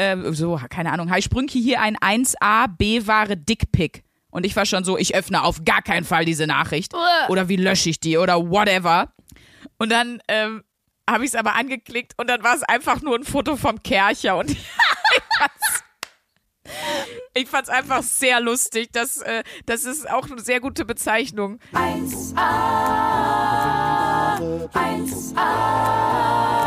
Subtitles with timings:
[0.00, 4.02] äh, so, keine Ahnung, Hi Sprünki, hier ein 1A B-Ware Dickpick.
[4.30, 6.94] Und ich war schon so, ich öffne auf gar keinen Fall diese Nachricht.
[7.28, 9.12] Oder wie lösche ich die oder whatever.
[9.76, 10.62] Und dann ähm,
[11.08, 14.36] habe ich es aber angeklickt und dann war es einfach nur ein Foto vom Kercher
[14.36, 14.58] und ich
[15.38, 15.84] fand's,
[17.34, 18.90] ich fand's einfach sehr lustig.
[18.92, 21.58] Das, äh, das ist auch eine sehr gute Bezeichnung.
[21.72, 22.36] 1A,
[24.72, 26.59] 1A,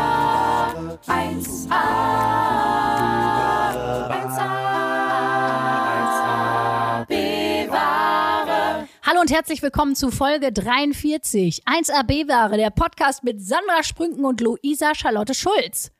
[1.06, 1.70] 1A,
[4.08, 4.40] 1A,
[7.06, 8.88] bewahre.
[9.02, 14.40] Hallo und herzlich willkommen zu Folge 43 1AB Ware, der Podcast mit Sandra Sprünken und
[14.40, 15.92] Luisa Charlotte Schulz.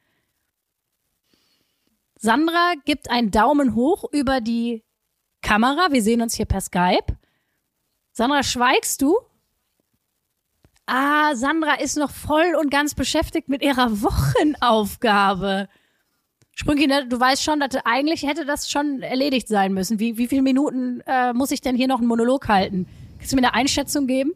[2.17, 4.85] Sandra gibt einen Daumen hoch über die
[5.43, 5.89] Kamera.
[5.91, 7.19] Wir sehen uns hier per Skype.
[8.13, 9.19] Sandra, schweigst du?
[10.87, 15.69] Ah, Sandra ist noch voll und ganz beschäftigt mit ihrer Wochenaufgabe.
[16.55, 19.99] Sprünki, ne, du weißt schon, dass eigentlich hätte das schon erledigt sein müssen.
[19.99, 22.87] Wie, wie viele Minuten äh, muss ich denn hier noch einen Monolog halten?
[23.19, 24.33] Kannst du mir eine Einschätzung geben?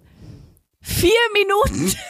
[0.80, 1.96] Vier Minuten.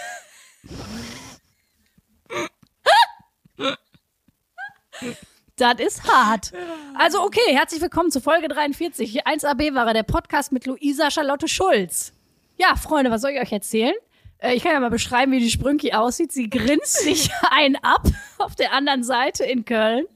[5.57, 6.53] Das ist hart.
[6.97, 9.27] Also okay, herzlich willkommen zu Folge 43.
[9.27, 12.13] 1AB war der Podcast mit Luisa Charlotte Schulz.
[12.59, 13.95] Ja, Freunde, was soll ich euch erzählen?
[14.39, 16.33] Äh, Ich kann ja mal beschreiben, wie die Sprünki aussieht.
[16.33, 18.03] Sie grinst sich ein ab
[18.39, 20.07] auf der anderen Seite in Köln,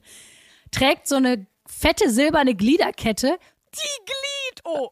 [0.70, 3.38] trägt so eine fette silberne Gliederkette.
[3.74, 4.90] Die Glied, oh.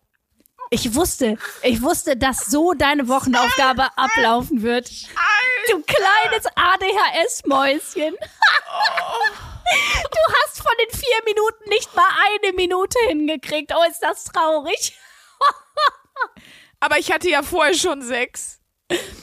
[0.73, 4.89] Ich wusste, ich wusste, dass so deine Wochenaufgabe ablaufen wird.
[5.69, 8.15] Du kleines ADHS-Mäuschen.
[8.15, 8.19] Du
[10.45, 12.07] hast von den vier Minuten nicht mal
[12.37, 13.73] eine Minute hingekriegt.
[13.77, 14.97] Oh, ist das traurig.
[16.81, 18.60] Aber ich hatte ja vorher schon sechs.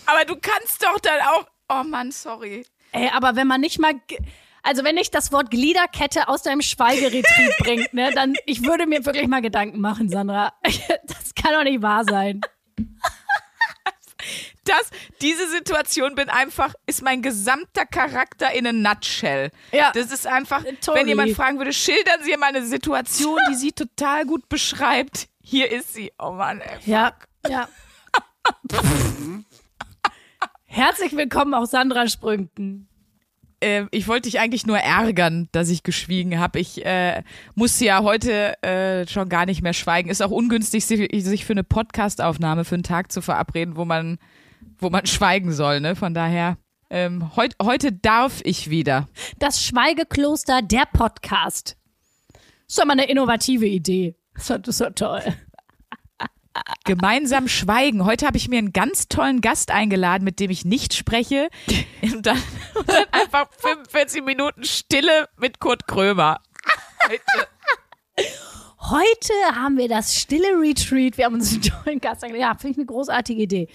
[0.06, 1.46] Aber du kannst doch dann auch.
[1.70, 2.66] Oh Mann, sorry.
[2.94, 3.94] Ey, aber wenn man nicht mal,
[4.64, 9.06] also wenn nicht das Wort Gliederkette aus deinem Schweigeretreat bringt, ne, dann, ich würde mir
[9.06, 10.54] wirklich mal Gedanken machen, Sandra.
[11.06, 12.42] Das kann doch nicht wahr sein.
[14.67, 14.89] Das,
[15.22, 19.52] diese Situation bin einfach, ist mein gesamter Charakter in a nutshell.
[19.72, 19.92] Ja.
[19.94, 21.00] Das ist einfach, Totally.
[21.00, 25.30] wenn jemand fragen würde, schildern Sie mal eine Situation, die sie total gut beschreibt.
[25.42, 26.11] Hier ist sie.
[26.20, 26.80] Oh Mann, ey.
[26.86, 27.14] Ja,
[27.48, 27.70] ja.
[30.65, 32.87] Herzlich willkommen auch Sandra Sprünken.
[33.61, 36.59] äh, ich wollte dich eigentlich nur ärgern, dass ich geschwiegen habe.
[36.59, 37.23] Ich äh,
[37.55, 40.09] musste ja heute äh, schon gar nicht mehr schweigen.
[40.09, 44.19] Ist auch ungünstig, si- sich für eine Podcastaufnahme für einen Tag zu verabreden, wo man,
[44.77, 45.79] wo man schweigen soll.
[45.81, 45.95] Ne?
[45.95, 46.58] Von daher,
[46.89, 49.08] ähm, heut, heute darf ich wieder.
[49.39, 51.75] Das Schweigekloster, der Podcast.
[52.67, 54.15] ist doch mal eine innovative Idee.
[54.35, 55.23] Das ist doch toll.
[56.84, 58.06] Gemeinsam schweigen.
[58.06, 61.50] Heute habe ich mir einen ganz tollen Gast eingeladen, mit dem ich nicht spreche.
[62.02, 62.42] Und dann,
[62.76, 66.42] und dann einfach 45 Minuten Stille mit Kurt Krömer.
[67.08, 67.48] Heute.
[68.80, 71.18] Heute haben wir das stille Retreat.
[71.18, 72.52] Wir haben uns einen tollen Gast eingeladen.
[72.52, 73.68] Ja, finde ich eine großartige Idee.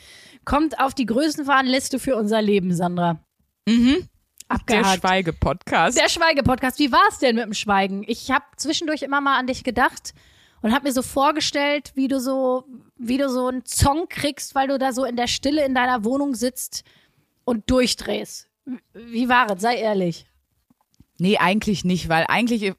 [0.45, 3.21] Kommt auf die Größenwahnliste für unser Leben, Sandra.
[3.69, 4.09] Mhm.
[4.49, 5.01] Der Abgehakt.
[5.01, 5.99] Schweige-Podcast.
[5.99, 6.79] Der Schweige-Podcast.
[6.79, 8.05] Wie war es denn mit dem Schweigen?
[8.07, 10.15] Ich habe zwischendurch immer mal an dich gedacht
[10.63, 12.65] und habe mir so vorgestellt, wie du so,
[12.97, 16.05] wie du so einen Song kriegst, weil du da so in der Stille in deiner
[16.05, 16.85] Wohnung sitzt
[17.45, 18.49] und durchdrehst.
[18.95, 19.61] Wie war es?
[19.61, 20.27] Sei ehrlich.
[21.19, 22.73] Nee, eigentlich nicht, weil eigentlich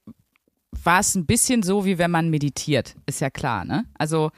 [0.83, 3.85] war es ein bisschen so, wie wenn man meditiert, ist ja klar, ne?
[3.97, 4.31] Also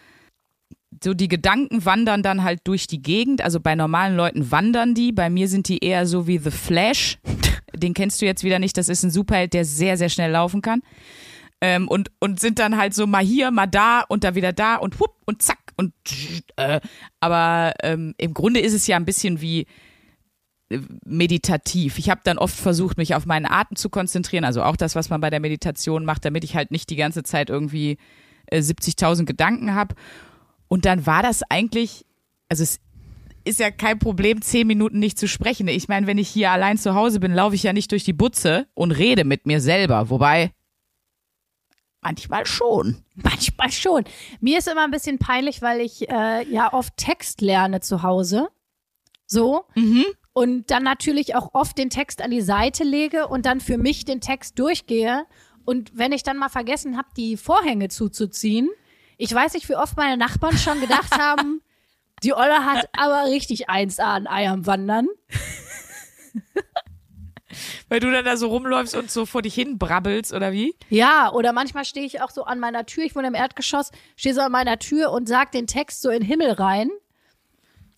[1.04, 3.42] so die Gedanken wandern dann halt durch die Gegend.
[3.42, 7.20] Also bei normalen Leuten wandern die, bei mir sind die eher so wie The Flash.
[7.76, 10.62] Den kennst du jetzt wieder nicht, das ist ein Superheld, der sehr, sehr schnell laufen
[10.62, 10.82] kann.
[11.62, 14.76] Ähm, und, und sind dann halt so mal hier, mal da und da wieder da
[14.76, 15.94] und hupp und zack und
[16.58, 16.80] äh,
[17.20, 19.66] aber ähm, im Grunde ist es ja ein bisschen wie
[21.06, 22.00] meditativ.
[22.00, 25.10] Ich habe dann oft versucht, mich auf meinen Atem zu konzentrieren, also auch das, was
[25.10, 27.98] man bei der Meditation macht, damit ich halt nicht die ganze Zeit irgendwie
[28.48, 29.96] äh, 70.000 Gedanken habe.
[30.68, 32.06] Und dann war das eigentlich,
[32.50, 32.80] also es
[33.44, 35.68] ist ja kein Problem, zehn Minuten nicht zu sprechen.
[35.68, 38.14] Ich meine, wenn ich hier allein zu Hause bin, laufe ich ja nicht durch die
[38.14, 40.10] Butze und rede mit mir selber.
[40.10, 40.52] Wobei,
[42.06, 43.04] manchmal schon.
[43.16, 44.04] Manchmal schon.
[44.40, 48.50] Mir ist immer ein bisschen peinlich, weil ich äh, ja oft Text lerne zu Hause.
[49.26, 49.66] So.
[50.34, 54.06] Und dann natürlich auch oft den Text an die Seite lege und dann für mich
[54.06, 55.26] den Text durchgehe.
[55.66, 58.70] Und wenn ich dann mal vergessen habe, die Vorhänge zuzuziehen,
[59.18, 61.62] ich weiß nicht, wie oft meine Nachbarn schon gedacht haben,
[62.24, 65.08] die Olle hat aber richtig 1A an Ei am Wandern.
[67.90, 70.76] Weil du dann da so rumläufst und so vor dich hin brabbelst, oder wie?
[70.90, 74.36] Ja, oder manchmal stehe ich auch so an meiner Tür, ich wohne im Erdgeschoss, stehe
[74.36, 76.90] so an meiner Tür und sag den Text so in den Himmel rein.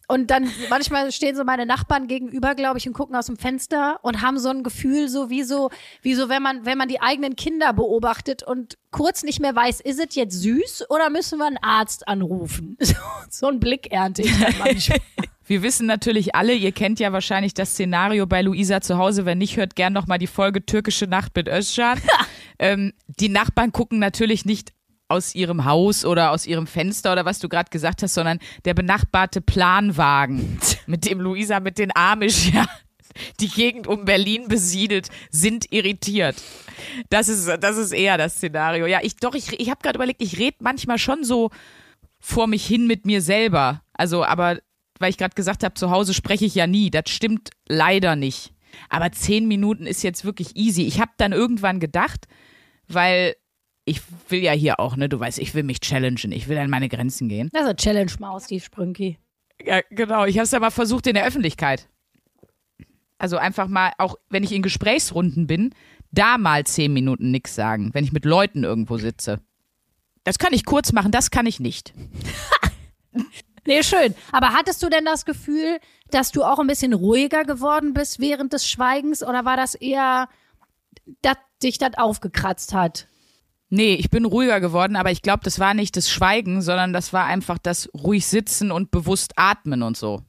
[0.09, 4.00] Und dann manchmal stehen so meine Nachbarn gegenüber, glaube ich, und gucken aus dem Fenster
[4.04, 5.69] und haben so ein Gefühl, so wie so,
[6.01, 9.81] wie so, wenn man, wenn man die eigenen Kinder beobachtet und kurz nicht mehr weiß,
[9.81, 12.77] ist es jetzt süß oder müssen wir einen Arzt anrufen?
[12.88, 12.95] So,
[13.30, 15.00] so ein Blick ernte ich dann manchmal.
[15.48, 19.26] Wir wissen natürlich alle, ihr kennt ja wahrscheinlich das Szenario bei Luisa zu Hause.
[19.26, 22.00] Wenn nicht, hört gern nochmal die Folge Türkische Nacht mit Özcan.
[22.60, 24.74] ähm, die Nachbarn gucken natürlich nicht
[25.08, 28.74] aus ihrem Haus oder aus ihrem Fenster oder was du gerade gesagt hast, sondern der
[28.74, 32.68] benachbarte Planwagen, mit dem Luisa mit den Amish ja
[33.40, 36.36] die Gegend um Berlin besiedelt, sind irritiert.
[37.10, 38.86] Das ist, das ist eher das Szenario.
[38.86, 41.50] Ja, ich doch, ich, ich habe gerade überlegt, ich rede manchmal schon so
[42.20, 43.82] vor mich hin mit mir selber.
[43.94, 44.60] Also, aber
[45.00, 46.90] weil ich gerade gesagt habe, zu Hause spreche ich ja nie.
[46.90, 48.54] Das stimmt leider nicht.
[48.90, 50.84] Aber zehn Minuten ist jetzt wirklich easy.
[50.84, 52.28] Ich habe dann irgendwann gedacht,
[52.88, 53.36] weil
[53.86, 56.70] ich will ja hier auch, ne, du weißt, ich will mich challengen, ich will an
[56.70, 57.50] meine Grenzen gehen.
[57.54, 59.18] Also Challenge Maus, die Sprünki.
[59.64, 60.26] Ja, genau.
[60.26, 61.88] Ich habe es ja mal versucht in der Öffentlichkeit.
[63.18, 65.74] Also einfach mal, auch wenn ich in Gesprächsrunden bin,
[66.12, 69.40] da mal zehn Minuten nichts sagen, wenn ich mit Leuten irgendwo sitze.
[70.24, 71.94] Das kann ich kurz machen, das kann ich nicht.
[73.68, 74.16] Nee, schön.
[74.31, 75.80] Aber hattest du denn das Gefühl,
[76.10, 80.30] dass du auch ein bisschen ruhiger geworden bist während des Schweigens oder war das eher,
[81.22, 83.08] dass dich das aufgekratzt hat?
[83.69, 87.12] Nee, ich bin ruhiger geworden, aber ich glaube, das war nicht das Schweigen, sondern das
[87.12, 90.22] war einfach das ruhig sitzen und bewusst atmen und so.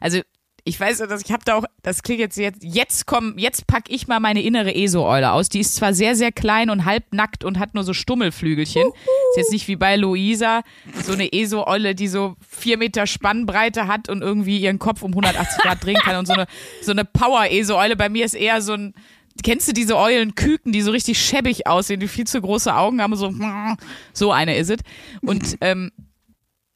[0.00, 0.20] Also
[0.64, 3.84] ich weiß, dass ich habe da auch, das klingt jetzt jetzt, jetzt komm, jetzt pack
[3.88, 5.48] ich mal meine innere ESO-Eule aus.
[5.48, 8.86] Die ist zwar sehr, sehr klein und halbnackt und hat nur so Stummelflügelchen.
[8.86, 10.62] Ist jetzt nicht wie bei Luisa,
[11.02, 15.62] so eine ESO-Eule, die so vier Meter Spannbreite hat und irgendwie ihren Kopf um 180
[15.62, 16.46] Grad drehen kann und so eine,
[16.80, 17.96] so eine Power-ESO-Eule.
[17.96, 18.94] Bei mir ist eher so ein,
[19.42, 23.16] kennst du diese Eulenküken, die so richtig schäbig aussehen, die viel zu große Augen haben,
[23.16, 23.34] so,
[24.12, 24.78] so eine ist es.
[25.22, 25.90] Und ähm,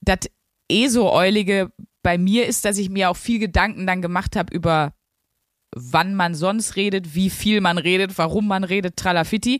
[0.00, 0.28] das
[0.68, 1.70] ESO-Eulige
[2.06, 4.92] bei mir ist, dass ich mir auch viel Gedanken dann gemacht habe über
[5.74, 9.58] wann man sonst redet, wie viel man redet, warum man redet, tralafitti.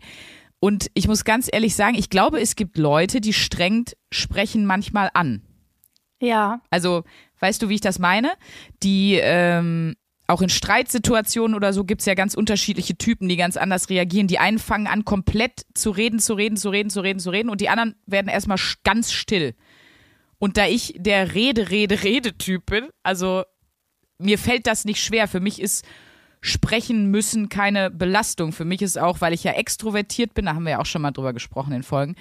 [0.61, 5.11] Und ich muss ganz ehrlich sagen, ich glaube, es gibt Leute, die streng sprechen manchmal
[5.13, 5.43] an.
[6.23, 6.61] Ja.
[6.71, 7.03] Also,
[7.41, 8.31] weißt du, wie ich das meine?
[8.81, 9.97] Die ähm,
[10.29, 14.29] auch in Streitsituationen oder so gibt es ja ganz unterschiedliche Typen, die ganz anders reagieren.
[14.29, 17.51] Die einen fangen an, komplett zu reden, zu reden, zu reden, zu reden, zu reden
[17.51, 19.57] und die anderen werden erstmal ganz still.
[20.39, 23.45] Und da ich der Rede, Rede, Rede-Typ bin, also
[24.19, 25.29] mir fällt das nicht schwer.
[25.29, 25.85] Für mich ist
[26.41, 28.53] Sprechen müssen keine Belastung.
[28.53, 31.03] Für mich ist auch, weil ich ja extrovertiert bin, da haben wir ja auch schon
[31.03, 32.15] mal drüber gesprochen in Folgen,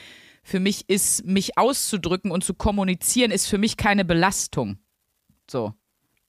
[0.44, 4.78] für mich ist, mich auszudrücken und zu kommunizieren, ist für mich keine Belastung.
[5.50, 5.74] So.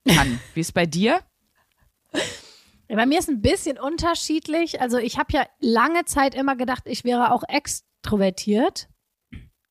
[0.05, 1.21] Mann, wie ist bei dir?
[2.89, 4.81] Bei mir ist ein bisschen unterschiedlich.
[4.81, 8.89] Also ich habe ja lange Zeit immer gedacht, ich wäre auch extrovertiert.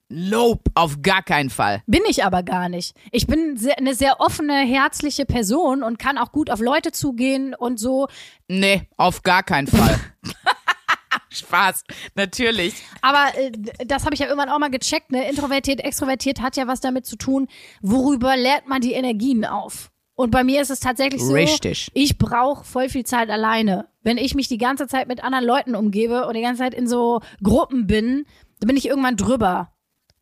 [0.08, 1.82] Nope, auf gar keinen Fall.
[1.88, 2.96] Bin ich aber gar nicht.
[3.12, 7.56] Ich bin sehr, eine sehr offene, herzliche Person und kann auch gut auf Leute zugehen
[7.56, 8.08] und so.
[8.48, 10.00] Nee, auf gar keinen Fall.
[11.32, 12.76] Spaß, natürlich.
[13.02, 13.52] Aber äh,
[13.86, 15.12] das habe ich ja irgendwann auch mal gecheckt.
[15.12, 15.28] Ne?
[15.28, 17.48] Introvertiert, extrovertiert hat ja was damit zu tun,
[17.82, 19.92] worüber lernt man die Energien auf.
[20.16, 21.90] Und bei mir ist es tatsächlich so, Richtig.
[21.94, 23.90] ich brauche voll viel Zeit alleine.
[24.02, 26.88] Wenn ich mich die ganze Zeit mit anderen Leuten umgebe und die ganze Zeit in
[26.88, 28.26] so Gruppen bin,
[28.60, 29.75] dann bin ich irgendwann drüber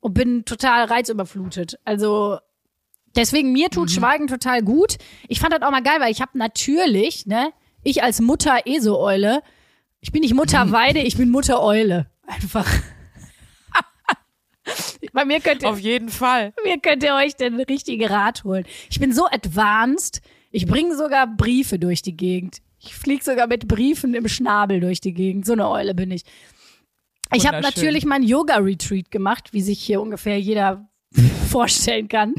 [0.03, 1.79] und bin total reizüberflutet.
[1.85, 2.37] Also
[3.15, 4.97] deswegen mir tut Schweigen total gut.
[5.29, 7.53] Ich fand das auch mal geil, weil ich habe natürlich, ne,
[7.83, 9.41] ich als Mutter Eso-Eule,
[10.01, 12.07] ich bin nicht Mutter Weide, ich bin Mutter Eule.
[12.27, 12.67] Einfach.
[15.13, 16.53] Bei mir könnt ihr Auf jeden Fall.
[16.65, 18.65] mir könnt ihr euch den richtigen Rat holen.
[18.89, 22.57] Ich bin so advanced, ich bringe sogar Briefe durch die Gegend.
[22.79, 25.45] Ich fliege sogar mit Briefen im Schnabel durch die Gegend.
[25.45, 26.23] So eine Eule bin ich.
[27.33, 30.87] Ich habe natürlich meinen Yoga-Retreat gemacht, wie sich hier ungefähr jeder
[31.49, 32.33] vorstellen kann.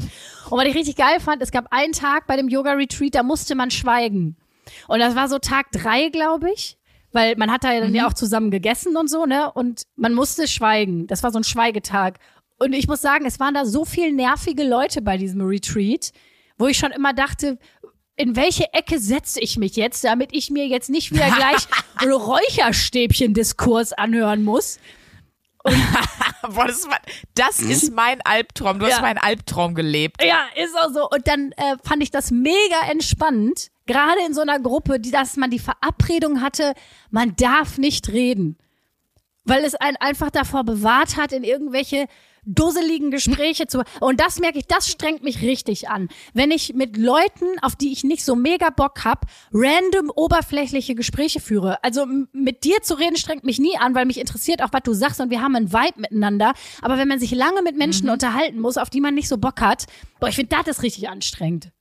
[0.49, 3.55] Und was ich richtig geil fand, es gab einen Tag bei dem Yoga-Retreat, da musste
[3.55, 4.37] man schweigen.
[4.87, 6.77] Und das war so Tag drei, glaube ich.
[7.11, 9.49] Weil man hat da ja dann ja auch zusammen gegessen und so, ne?
[9.53, 11.07] Und man musste schweigen.
[11.07, 12.19] Das war so ein Schweigetag.
[12.57, 16.11] Und ich muss sagen, es waren da so viel nervige Leute bei diesem Retreat,
[16.57, 17.57] wo ich schon immer dachte,
[18.17, 21.67] in welche Ecke setze ich mich jetzt, damit ich mir jetzt nicht wieder gleich
[21.97, 24.79] einen Räucherstäbchen-Diskurs anhören muss.
[25.63, 26.99] Boah, das, war,
[27.33, 28.77] das ist mein Albtraum.
[28.79, 28.93] Du Ja.
[28.95, 30.23] hast meinen Albtraum gelebt.
[30.23, 31.09] Ja, ist auch so.
[31.09, 35.37] Und dann äh, fand ich das mega entspannt, gerade in so einer Gruppe, die, dass
[35.37, 36.73] man die Verabredung hatte,
[37.09, 38.57] man darf nicht reden.
[39.43, 42.05] Weil es einen einfach davor bewahrt hat, in irgendwelche
[42.45, 43.83] dusseligen Gespräche zu.
[43.99, 46.09] Und das merke ich, das strengt mich richtig an.
[46.33, 51.39] Wenn ich mit Leuten, auf die ich nicht so mega Bock hab, random oberflächliche Gespräche
[51.39, 51.83] führe.
[51.83, 54.93] Also mit dir zu reden strengt mich nie an, weil mich interessiert auch, was du
[54.93, 56.53] sagst und wir haben einen Vibe miteinander.
[56.81, 59.61] Aber wenn man sich lange mit Menschen unterhalten muss, auf die man nicht so Bock
[59.61, 59.85] hat,
[60.19, 61.71] boah, ich finde, das ist richtig anstrengend.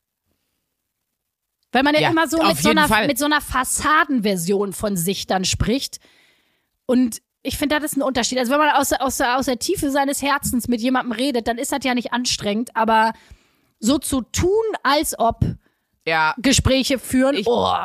[1.73, 5.27] Weil man ja, Ja, immer so mit so, einer, mit so einer Fassadenversion von sich
[5.27, 5.99] dann spricht.
[6.87, 8.39] Und ich finde, das ist ein Unterschied.
[8.39, 11.59] Also wenn man aus, der- aus, aus der Tiefe seines Herzens mit jemandem redet, dann
[11.59, 13.13] ist das ja nicht anstrengend, aber
[13.79, 14.51] so zu tun,
[14.83, 15.41] als ob
[16.07, 17.77] Ja, Gespräche führen, Ich- oh.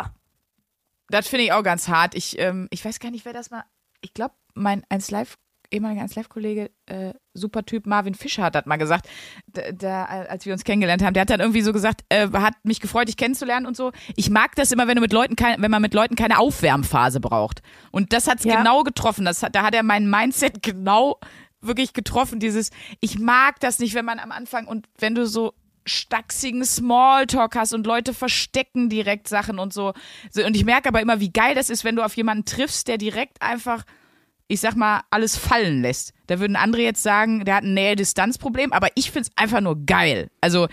[1.09, 2.15] das finde ich auch ganz hart.
[2.15, 3.63] Ich, ähm, ich weiß gar nicht, wer das mal.
[4.01, 5.37] Ich glaube, mein 1 Live,
[5.71, 9.07] ehemaliger 1 Live-Kollege, äh, super Typ Marvin Fischer hat das mal gesagt,
[9.47, 11.13] da, da, als wir uns kennengelernt haben.
[11.13, 13.91] Der hat dann irgendwie so gesagt, äh, hat mich gefreut, dich kennenzulernen und so.
[14.15, 17.19] Ich mag das immer, wenn du mit Leuten kein, wenn man mit Leuten keine Aufwärmphase
[17.19, 17.61] braucht.
[17.91, 18.57] Und das hat's Ja.
[18.57, 19.25] genau getroffen.
[19.25, 21.19] Das hat, da hat er mein Mindset genau
[21.61, 22.39] wirklich getroffen.
[22.39, 25.53] Dieses, ich mag das nicht, wenn man am Anfang und wenn du so
[25.85, 29.93] stachsigen Smalltalk hast und Leute verstecken direkt Sachen und so.
[30.45, 32.97] Und ich merke aber immer, wie geil das ist, wenn du auf jemanden triffst, der
[32.97, 33.83] direkt einfach,
[34.49, 36.11] ich sag mal, alles fallen lässt.
[36.27, 40.31] Da würden andere jetzt sagen, der hat ein Nähe-Distanz-Problem, aber ich find's einfach nur geil.
[40.41, 40.67] Also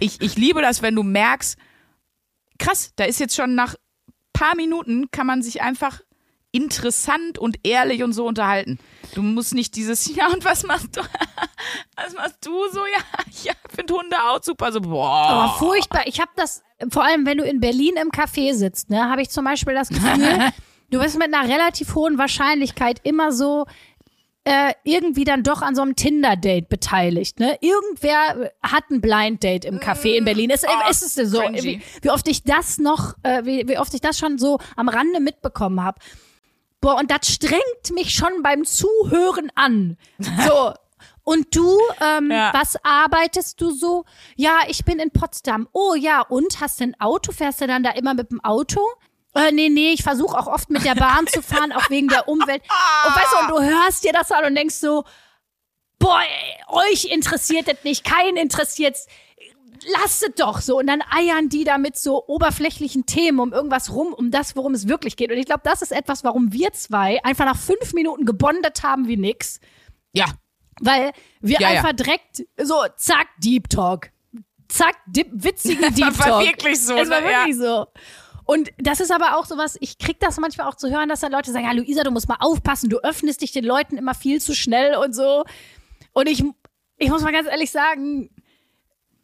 [0.00, 1.58] ich, ich liebe das, wenn du merkst,
[2.58, 3.74] krass, da ist jetzt schon nach
[4.32, 6.00] paar Minuten kann man sich einfach
[6.52, 8.78] interessant und ehrlich und so unterhalten.
[9.14, 11.00] Du musst nicht dieses, ja, und was machst du?
[11.96, 12.80] was machst du so?
[12.86, 13.02] Ja,
[13.42, 14.70] ja, finde Hunde auch super.
[14.70, 15.08] So, boah.
[15.08, 16.06] Aber furchtbar.
[16.06, 19.30] Ich habe das, vor allem wenn du in Berlin im Café sitzt, ne, habe ich
[19.30, 20.52] zum Beispiel das Gefühl,
[20.90, 23.66] du bist mit einer relativ hohen Wahrscheinlichkeit immer so
[24.44, 27.40] äh, irgendwie dann doch an so einem Tinder-Date beteiligt.
[27.40, 27.58] Ne?
[27.60, 30.50] Irgendwer hat ein Blind-Date im Café in Berlin.
[30.50, 33.92] Es, Oh, es ist so, wie, wie oft ich das noch, äh, wie, wie oft
[33.94, 35.98] ich das schon so am Rande mitbekommen habe.
[36.80, 39.96] Boah, und das strengt mich schon beim Zuhören an.
[40.18, 40.72] So.
[41.28, 42.52] Und du, ähm, Ja.
[42.54, 44.04] was arbeitest du so?
[44.36, 45.66] Ja, ich bin in Potsdam.
[45.72, 47.32] Oh ja, und hast du ein Auto?
[47.32, 48.80] Fährst du dann da immer mit dem Auto?
[49.36, 52.28] Äh, nee, nee, ich versuche auch oft mit der Bahn zu fahren, auch wegen der
[52.28, 52.62] Umwelt.
[53.06, 55.04] Und weißt du, und du hörst dir das an und denkst so,
[55.98, 59.06] boah, ey, euch interessiert das nicht, keinen interessiert's.
[60.00, 60.78] Lasst es doch so.
[60.78, 64.74] Und dann eiern die da mit so oberflächlichen Themen um irgendwas rum, um das, worum
[64.74, 65.30] es wirklich geht.
[65.30, 69.06] Und ich glaube, das ist etwas, warum wir zwei einfach nach fünf Minuten gebondet haben
[69.06, 69.60] wie nix.
[70.12, 70.26] Ja,
[70.80, 71.78] Weil wir Ja, ja.
[71.78, 74.10] einfach direkt so, zack, Deep Talk.
[74.68, 76.44] Zack, dip, witzigen Deep war Talk.
[76.46, 77.30] wirklich so, Es war ne?
[77.30, 77.38] Ja.
[77.40, 77.86] wirklich so.
[78.46, 81.32] Und das ist aber auch sowas, ich krieg das manchmal auch zu hören, dass dann
[81.32, 84.40] Leute sagen, ja, Luisa, du musst mal aufpassen, du öffnest dich den Leuten immer viel
[84.40, 85.44] zu schnell und so.
[86.12, 86.42] Und ich,
[86.96, 88.30] ich muss mal ganz ehrlich sagen,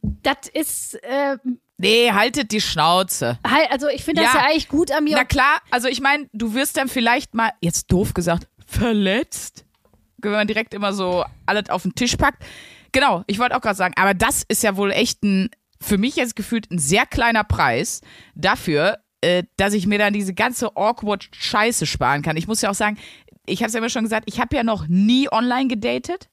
[0.03, 1.37] das ist, äh,
[1.79, 3.39] nee, haltet die Schnauze.
[3.71, 4.41] also ich finde das Ja.
[4.41, 5.17] ja eigentlich gut an mir.
[5.17, 9.65] Na klar, also ich meine, du wirst dann vielleicht mal, jetzt doof gesagt, verletzt.
[10.19, 12.43] Wenn man direkt immer so alles auf den Tisch packt.
[12.93, 15.51] Genau, ich wollte auch gerade sagen, aber das ist ja wohl echt ein,
[15.81, 18.03] für mich jetzt gefühlt ein sehr kleiner Preis
[18.35, 22.37] dafür, äh, dass ich mir dann diese ganze awkward Scheiße sparen kann.
[22.37, 22.99] Ich muss ja auch sagen,
[23.47, 26.29] ich habe es ja immer schon gesagt, ich habe ja noch nie online gedatet.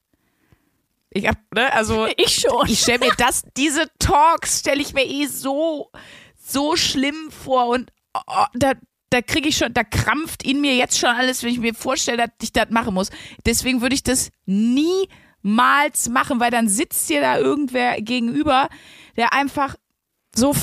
[1.11, 2.67] Ich hab, ne, also ich schon.
[2.67, 5.91] ich stelle mir das, diese Talks stelle ich mir eh so,
[6.35, 8.73] so schlimm vor und oh, da,
[9.09, 12.17] da kriege ich schon, da krampft in mir jetzt schon alles, wenn ich mir vorstelle,
[12.17, 13.09] dass ich das machen muss.
[13.45, 18.69] Deswegen würde ich das niemals machen, weil dann sitzt dir da irgendwer gegenüber,
[19.15, 19.75] der einfach
[20.35, 20.55] so,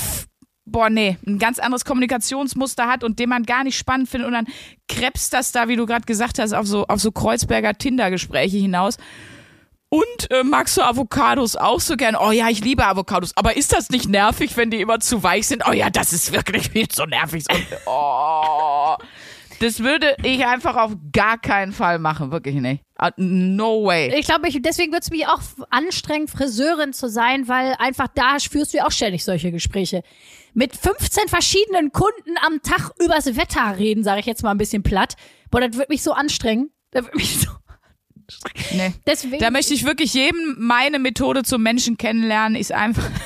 [0.67, 4.33] boah, nee, ein ganz anderes Kommunikationsmuster hat und den man gar nicht spannend findet und
[4.33, 4.47] dann
[4.87, 8.97] krebst das da, wie du gerade gesagt hast, auf so, auf so Kreuzberger Tinder-Gespräche hinaus.
[9.89, 12.17] Und äh, magst du Avocados auch so gern?
[12.17, 13.31] Oh ja, ich liebe Avocados.
[13.37, 15.63] Aber ist das nicht nervig, wenn die immer zu weich sind?
[15.65, 17.45] Oh ja, das ist wirklich viel zu nervig.
[17.49, 18.97] Und, oh,
[19.61, 22.31] das würde ich einfach auf gar keinen Fall machen.
[22.31, 22.83] Wirklich nicht.
[22.97, 24.13] Ah, No way.
[24.17, 28.37] Ich glaube, ich, deswegen wird es mich auch anstrengen, Friseurin zu sein, weil einfach da
[28.39, 30.03] führst du ja auch ständig solche Gespräche.
[30.57, 34.81] Mit 15 verschiedenen Kunden am Tag übers Wetter reden, sage ich jetzt mal ein bisschen
[34.81, 35.13] platt.
[35.51, 36.71] Boah, das wird mich so anstrengen.
[36.89, 37.51] Das wird mich so.
[38.71, 38.91] Nee.
[39.05, 39.37] Deswegen.
[39.37, 43.07] Da möchte ich wirklich jedem meine Methode zum Menschen kennenlernen, ist einfach.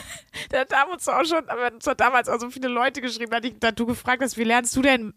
[0.50, 3.40] Da haben uns auch schon, aber uns hat damals auch so viele Leute geschrieben, da
[3.44, 5.14] ich, da du gefragt hast, wie lernst du denn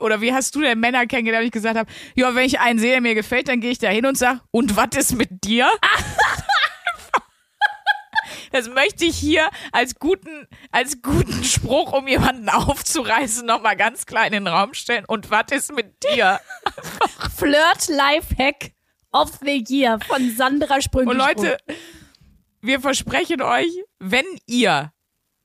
[0.00, 1.44] oder wie hast du denn Männer kennengelernt?
[1.44, 3.78] Und ich gesagt habe, ja, wenn ich einen sehe, der mir gefällt, dann gehe ich
[3.78, 5.66] da hin und sage, und was ist mit dir?
[8.52, 14.26] Das möchte ich hier als guten, als guten Spruch, um jemanden aufzureißen, nochmal ganz klar
[14.26, 15.04] in den Raum stellen.
[15.06, 16.40] Und was ist mit dir?
[17.36, 18.72] Flirt Lifehack
[19.12, 21.10] of the Year von Sandra Sprünge.
[21.10, 21.58] Und Leute,
[22.60, 24.92] wir versprechen euch, wenn ihr,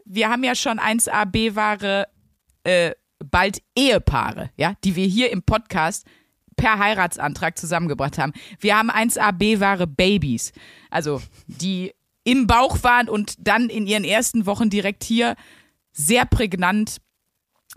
[0.05, 2.07] wir haben ja schon 1AB-Ware,
[2.63, 2.91] äh,
[3.23, 6.05] bald Ehepaare, ja, die wir hier im Podcast
[6.55, 8.33] per Heiratsantrag zusammengebracht haben.
[8.59, 10.51] Wir haben 1AB-Ware Babys,
[10.89, 11.93] also die
[12.23, 15.35] im Bauch waren und dann in ihren ersten Wochen direkt hier
[15.91, 16.97] sehr prägnant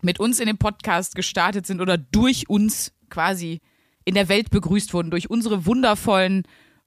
[0.02, 3.60] mit uns in den Podcast gestartet sind oder durch uns quasi
[4.04, 6.44] in der Welt begrüßt wurden, durch unsere wundervollen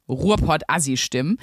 [0.07, 1.37] Ruhrpott-Assi-Stimmen.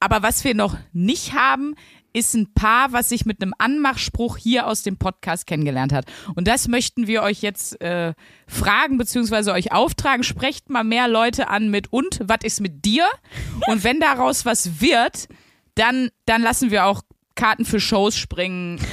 [0.00, 1.74] Aber was wir noch nicht haben,
[2.12, 6.06] ist ein Paar, was sich mit einem Anmachspruch hier aus dem Podcast kennengelernt hat.
[6.34, 8.14] Und das möchten wir euch jetzt äh,
[8.46, 10.24] fragen beziehungsweise euch auftragen.
[10.24, 13.06] Sprecht mal mehr Leute an mit und was ist mit dir?
[13.66, 15.28] Und wenn daraus was wird,
[15.78, 17.02] dann dann lassen wir auch
[17.34, 18.80] Karten für Shows springen.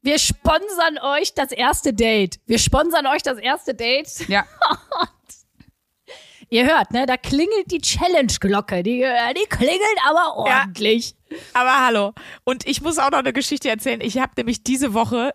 [0.00, 2.38] Wir sponsern euch das erste Date.
[2.46, 4.26] Wir sponsern euch das erste Date.
[4.28, 4.46] Ja.
[6.50, 7.04] Ihr hört, ne?
[7.04, 8.82] Da klingelt die Challenge-Glocke.
[8.82, 11.14] Die, äh, die klingelt aber ordentlich.
[11.52, 12.14] Aber hallo.
[12.44, 14.00] Und ich muss auch noch eine Geschichte erzählen.
[14.00, 15.34] Ich habe nämlich diese Woche,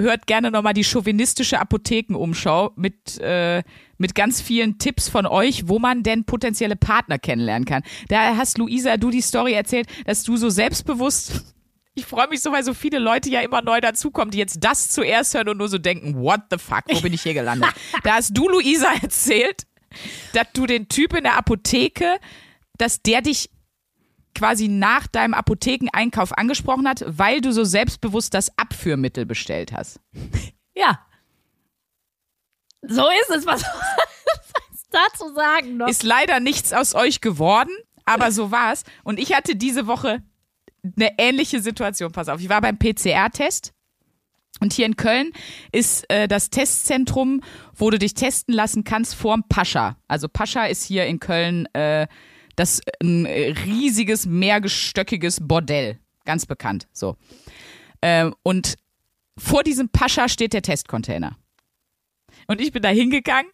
[0.00, 3.64] hört gerne nochmal die chauvinistische Apothekenumschau mit, äh,
[3.98, 7.82] mit ganz vielen Tipps von euch, wo man denn potenzielle Partner kennenlernen kann.
[8.08, 11.54] Da hast Luisa, du die Story erzählt, dass du so selbstbewusst.
[11.94, 14.90] Ich freue mich so, weil so viele Leute ja immer neu dazukommen, die jetzt das
[14.90, 17.70] zuerst hören und nur so denken, what the fuck, wo bin ich hier gelandet?
[18.02, 19.66] da hast du, Luisa, erzählt,
[20.34, 22.18] dass du den Typ in der Apotheke,
[22.76, 23.50] dass der dich
[24.34, 29.98] quasi nach deinem Apothekeneinkauf angesprochen hat, weil du so selbstbewusst das Abführmittel bestellt hast.
[30.74, 31.00] Ja.
[32.88, 33.46] So ist es.
[33.46, 33.62] Was
[34.70, 35.88] was dazu sagen noch?
[35.88, 37.70] Ist leider nichts aus euch geworden,
[38.04, 38.84] aber so war's.
[39.04, 40.22] Und ich hatte diese Woche
[40.96, 42.12] eine ähnliche Situation.
[42.12, 43.72] Pass auf, ich war beim PCR-Test.
[44.60, 45.32] Und hier in Köln
[45.70, 47.42] ist äh, das Testzentrum,
[47.74, 49.96] wo du dich testen lassen kannst, vorm Pascha.
[50.08, 52.06] Also Pascha ist hier in Köln äh,
[52.56, 55.98] das ein riesiges, mehrgestöckiges Bordell.
[56.24, 56.88] Ganz bekannt.
[56.92, 57.16] So.
[58.00, 58.76] Ähm, und
[59.38, 61.36] vor diesem Pascha steht der Testcontainer.
[62.46, 63.50] Und ich bin da hingegangen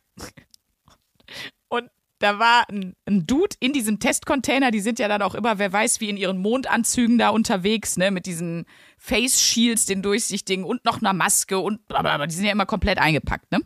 [1.68, 5.58] und da war ein, ein Dude in diesem Testcontainer, die sind ja dann auch immer,
[5.58, 10.64] wer weiß, wie in ihren Mondanzügen da unterwegs, ne, mit diesen Face Shields, den durchsichtigen
[10.64, 12.26] und noch einer Maske und blablabla.
[12.26, 13.60] die sind ja immer komplett eingepackt, ne?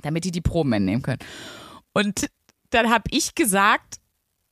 [0.00, 1.20] Damit die die Proben entnehmen können.
[1.92, 2.26] Und
[2.70, 3.96] dann habe ich gesagt,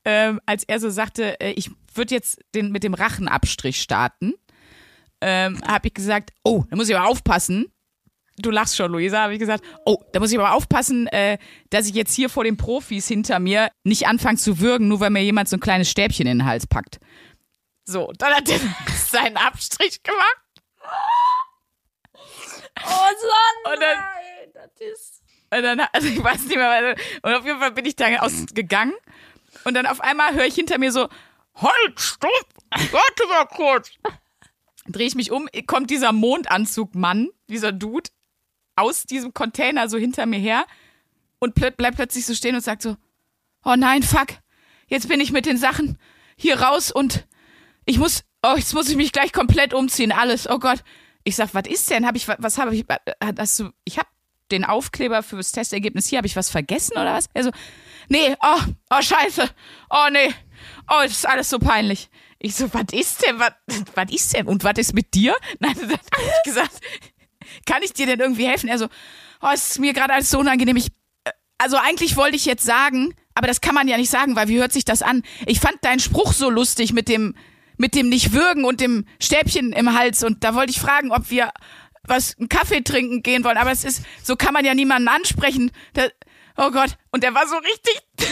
[0.04, 4.34] ähm, als er so sagte, äh, ich würde jetzt den mit dem Rachenabstrich starten,
[5.22, 7.71] ähm, habe ich gesagt, oh, da muss ich aber aufpassen.
[8.42, 11.38] Du lachst schon, Luisa, habe ich gesagt, oh, da muss ich aber aufpassen, äh,
[11.70, 15.10] dass ich jetzt hier vor den Profis hinter mir nicht anfange zu würgen, nur weil
[15.10, 16.98] mir jemand so ein kleines Stäbchen in den Hals packt.
[17.84, 18.58] So, dann hat er
[19.10, 20.42] seinen Abstrich gemacht.
[22.84, 23.98] Oh, Sandra, Und dann-
[24.54, 25.22] das ist...
[25.54, 28.94] Und dann, also ich weiß nicht mehr, und auf jeden Fall bin ich da ausgegangen.
[29.64, 31.08] Und dann auf einmal höre ich hinter mir so,
[31.54, 33.90] halt, stopp, warte mal kurz.
[34.86, 38.08] Drehe ich mich um, kommt dieser Mondanzugmann, dieser Dude,
[38.76, 40.66] aus diesem Container so hinter mir her
[41.38, 42.96] und plö bleibt plötzlich so stehen und sagt so,
[43.64, 44.28] oh nein, fuck,
[44.86, 45.98] jetzt bin ich mit den Sachen
[46.36, 47.26] hier raus und
[47.84, 50.82] ich muss, oh, jetzt muss ich mich gleich komplett umziehen, alles, oh Gott.
[51.24, 52.04] Ich sag, was ist denn?
[52.04, 52.84] Hab ich, was habe ich,
[53.38, 54.08] hast du, ich hab
[54.50, 57.26] den Aufkleber fürs Testergebnis hier, habe ich was vergessen oder was?
[57.32, 57.50] Er so,
[58.08, 59.48] nee, oh, oh scheiße,
[59.90, 60.32] oh nee,
[60.88, 62.10] oh, das ist alles so peinlich.
[62.38, 65.36] Ich so, was ist denn, was, ist denn und was ist mit dir?
[65.60, 66.80] Nein, dann hab ich gesagt,
[67.66, 68.68] kann ich dir denn irgendwie helfen?
[68.68, 68.88] Er so,
[69.40, 70.88] oh, es ist mir gerade alles so unangenehm, ich,
[71.24, 74.48] äh, also eigentlich wollte ich jetzt sagen, aber das kann man ja nicht sagen, weil
[74.48, 75.22] wie hört sich das an?
[75.46, 77.34] Ich fand deinen Spruch so lustig mit dem,
[77.76, 81.30] mit dem nicht würgen und dem Stäbchen im Hals und da wollte ich fragen, ob
[81.30, 81.52] wir
[82.04, 85.70] was einen Kaffee trinken gehen wollen, aber es ist, so kann man ja niemanden ansprechen.
[85.94, 86.08] Da,
[86.56, 88.00] oh Gott, und der war so richtig.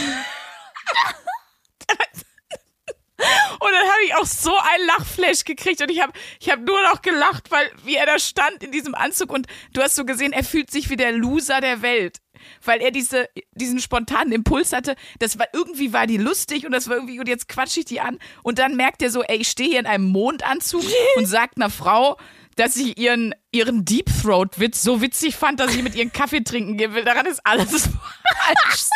[3.59, 6.81] Und dann habe ich auch so ein Lachflash gekriegt und ich habe ich hab nur
[6.83, 10.33] noch gelacht, weil wie er da stand in diesem Anzug und du hast so gesehen,
[10.33, 12.17] er fühlt sich wie der Loser der Welt,
[12.63, 14.95] weil er diese diesen spontanen Impuls hatte.
[15.19, 18.01] Das war irgendwie war die lustig und das war irgendwie und jetzt quatsche ich die
[18.01, 20.83] an und dann merkt er so, ey, ich stehe hier in einem Mondanzug
[21.15, 22.17] und sagt einer Frau,
[22.55, 26.41] dass ich ihren ihren Deep Throat Witz so witzig fand, dass ich mit ihren Kaffee
[26.41, 27.03] trinken gehen will.
[27.03, 27.69] Daran ist alles
[28.37, 28.89] falsch.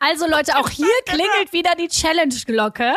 [0.00, 2.94] Also Leute, auch hier klingelt wieder die Challenge-Glocke.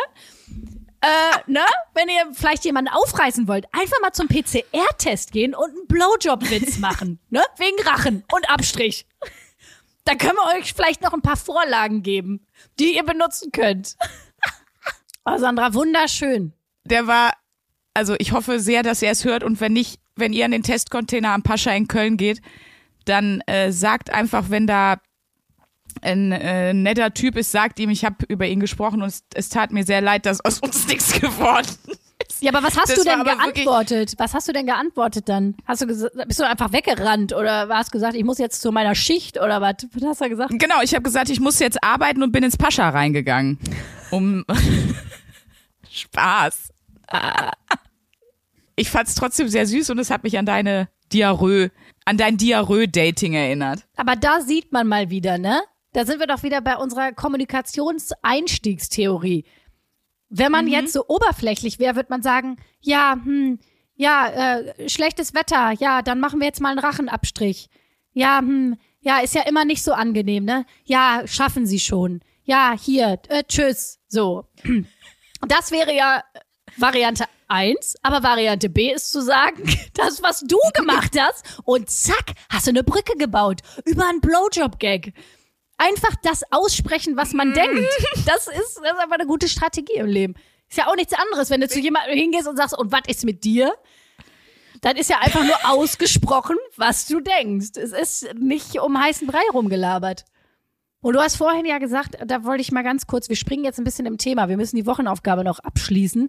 [1.00, 1.06] Äh,
[1.46, 1.60] ne?
[1.94, 7.20] Wenn ihr vielleicht jemanden aufreißen wollt, einfach mal zum PCR-Test gehen und einen Blowjob-Witz machen.
[7.30, 7.42] Ne?
[7.56, 9.06] Wegen Rachen und Abstrich.
[10.04, 12.46] Da können wir euch vielleicht noch ein paar Vorlagen geben,
[12.80, 13.94] die ihr benutzen könnt.
[15.24, 16.54] Oh, Sandra, wunderschön.
[16.84, 17.32] der war,
[17.92, 20.62] also ich hoffe sehr, dass er es hört und wenn nicht, wenn ihr an den
[20.62, 22.40] Testcontainer am Pascha in Köln geht,
[23.04, 24.96] dann äh, sagt einfach, wenn da
[26.02, 29.48] ein äh, netter Typ ist, sagt ihm, ich habe über ihn gesprochen und es, es
[29.48, 32.42] tat mir sehr leid, dass aus uns nichts geworden ist.
[32.42, 34.14] Ja, aber was hast Das du denn geantwortet?
[34.18, 35.56] Was hast du denn geantwortet dann?
[35.66, 39.38] Hast du bist du einfach weggerannt oder hast gesagt, ich muss jetzt zu meiner Schicht
[39.38, 39.76] oder was?
[39.92, 40.52] Was hast du gesagt?
[40.58, 43.58] Genau, ich habe gesagt, ich muss jetzt arbeiten und bin ins Pascha reingegangen.
[44.10, 44.44] Um
[45.90, 46.70] Spaß.
[48.80, 51.72] Ich fand's trotzdem sehr süß und es hat mich an deine Diarrhoe,
[52.04, 53.80] an dein Diarrhoe-Dating erinnert.
[53.96, 55.60] Aber da sieht man mal wieder, ne?
[55.92, 59.46] Da sind wir doch wieder bei unserer Kommunikationseinstiegstheorie.
[60.30, 63.58] Wenn man jetzt so oberflächlich wäre, wird man sagen, ja, hm,
[63.94, 67.68] ja, äh, schlechtes Wetter, ja, dann machen wir jetzt mal einen Rachenabstrich.
[68.12, 70.66] Ja, hm, ja, ist ja immer nicht so angenehm, ne?
[70.84, 72.20] Ja, schaffen Sie schon.
[72.44, 73.98] Ja, hier, äh, tschüss.
[74.08, 74.46] So.
[75.46, 76.24] Das wäre ja
[76.78, 79.62] Variante 1, aber Variante B ist zu sagen,
[79.94, 85.14] das, was du gemacht hast, und zack, hast du eine Brücke gebaut über einen Blowjob-Gag.
[85.78, 87.88] Einfach das aussprechen, was man denkt.
[88.26, 90.34] Das ist, das ist einfach eine gute Strategie im Leben.
[90.68, 93.24] Ist ja auch nichts anderes, wenn du zu jemandem hingehst und sagst, und was ist
[93.24, 93.72] mit dir?
[94.80, 97.70] Dann ist ja einfach nur ausgesprochen, was du denkst.
[97.76, 100.24] Es ist nicht um heißen Brei rumgelabert.
[101.00, 103.78] Und du hast vorhin ja gesagt, da wollte ich mal ganz kurz, wir springen jetzt
[103.78, 106.28] ein bisschen im Thema, wir müssen die Wochenaufgabe noch abschließen.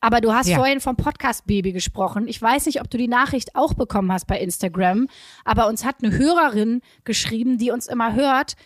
[0.00, 0.56] Aber du hast Ja.
[0.56, 2.28] vorhin vom Podcast Baby gesprochen.
[2.28, 5.08] Ich weiß nicht, ob du die Nachricht auch bekommen hast bei Instagram,
[5.46, 8.56] aber uns hat eine Hörerin geschrieben, die uns immer hört,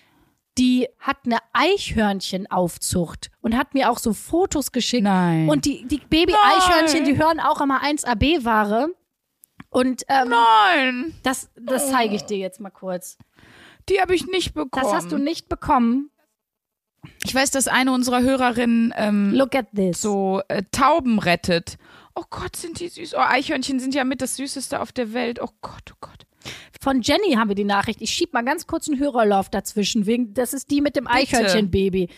[0.58, 5.04] die hat eine Eichhörnchenaufzucht und hat mir auch so Fotos geschickt.
[5.04, 5.48] Nein.
[5.48, 8.88] Und die, die Baby-Eichhörnchen, die hören auch immer 1AB-Ware.
[9.70, 13.18] Und ähm, Nein, das, das zeige ich dir jetzt mal kurz.
[13.88, 14.82] die habe ich nicht bekommen.
[14.82, 16.10] Das hast du nicht bekommen.
[17.24, 20.00] Ich weiß, dass eine unserer Hörerinnen ähm, Look at this.
[20.00, 21.76] so äh, Tauben rettet.
[22.14, 23.14] Oh Gott, sind die süß.
[23.14, 25.40] Oh, Eichhörnchen sind ja mit das Süßeste auf der Welt.
[25.40, 26.26] Oh Gott, oh Gott.
[26.80, 28.00] Von Jenny haben wir die Nachricht.
[28.00, 30.06] Ich schieb mal ganz kurz einen Hörerlauf dazwischen.
[30.06, 32.08] Wegen, das ist die mit dem Eichhörnchenbaby.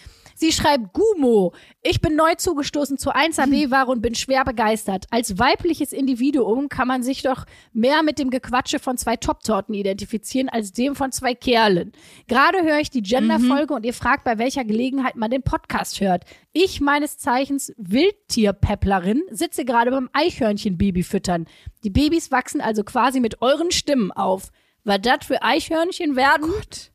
[0.40, 1.52] Sie schreibt Gumo.
[1.82, 5.04] Ich bin neu zugestoßen zu 1AB-Ware und bin schwer begeistert.
[5.10, 10.48] Als weibliches Individuum kann man sich doch mehr mit dem Gequatsche von zwei Top-Torten identifizieren
[10.48, 11.92] als dem von zwei Kerlen.
[12.26, 16.24] Gerade höre ich die Gender-Folge und ihr fragt, bei welcher Gelegenheit man den Podcast hört.
[16.54, 21.48] Ich, meines Zeichens Wildtierpepplerin, sitze gerade beim Eichhörnchenbaby füttern.
[21.84, 24.50] Die Babys wachsen also quasi mit euren Stimmen auf.
[24.84, 26.50] Was das für Eichhörnchen werden?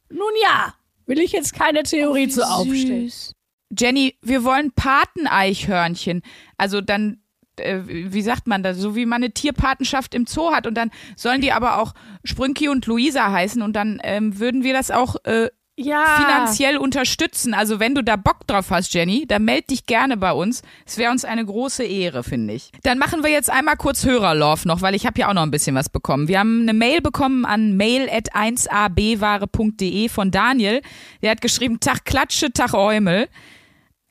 [0.10, 0.74] Nun ja,
[1.06, 3.12] will ich jetzt keine Theorie zu aufstellen.
[3.78, 6.22] Jenny, wir wollen Pateneichhörnchen.
[6.58, 7.20] Also dann,
[7.60, 10.68] äh, wie sagt man das, so wie man eine Tierpatenschaft im Zoo hat.
[10.68, 13.62] Und dann sollen die aber auch Sprünki und Luisa heißen.
[13.62, 16.06] Und dann ähm, würden wir das auch äh, Ja.
[16.18, 17.54] finanziell unterstützen.
[17.54, 20.62] Also wenn du da Bock drauf hast, Jenny, dann meld dich gerne bei uns.
[20.86, 22.72] Es wäre uns eine große Ehre, finde ich.
[22.84, 25.52] Dann machen wir jetzt einmal kurz Hörerlove noch, weil ich habe ja auch noch ein
[25.52, 26.28] bisschen was bekommen.
[26.30, 30.82] Wir haben eine Mail bekommen an mail.1abware.de von Daniel.
[31.22, 33.28] Der hat geschrieben, Tag Klatsche, Tag Eumel.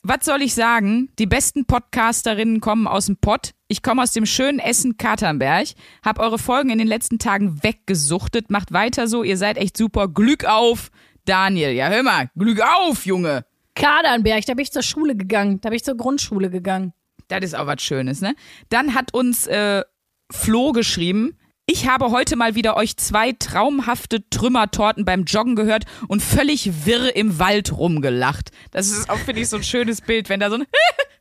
[0.07, 1.09] Was soll ich sagen?
[1.19, 3.53] Die besten Podcasterinnen kommen aus dem Pott.
[3.69, 5.69] Ich komme aus dem schönen Essen Katernberg.
[6.05, 8.51] Hab eure Folgen in den letzten Tagen weggesuchtet.
[8.51, 9.23] Macht weiter so.
[9.23, 10.09] Ihr seid echt super.
[10.09, 10.90] Glück auf,
[11.25, 11.71] Daniel.
[11.71, 12.29] Ja, hör mal.
[12.37, 13.47] Glück auf, Junge.
[13.75, 15.62] Kadernberg, da bin ich zur Schule gegangen.
[15.62, 16.93] Da bin ich zur Grundschule gegangen.
[17.29, 18.35] Das ist auch was Schönes, ne?
[18.69, 19.85] Dann hat uns äh,
[20.31, 21.38] Flo geschrieben.
[21.66, 27.16] Ich habe heute mal wieder euch zwei traumhafte Trümmertorten beim Joggen gehört und völlig wirr
[27.16, 28.50] im Wald rumgelacht.
[28.70, 30.66] Das ist auch, finde ich, so ein schönes Bild, wenn da so ein,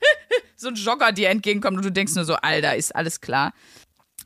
[0.57, 3.53] so ein Jogger dir entgegenkommt und du denkst nur so, Alter, ist alles klar.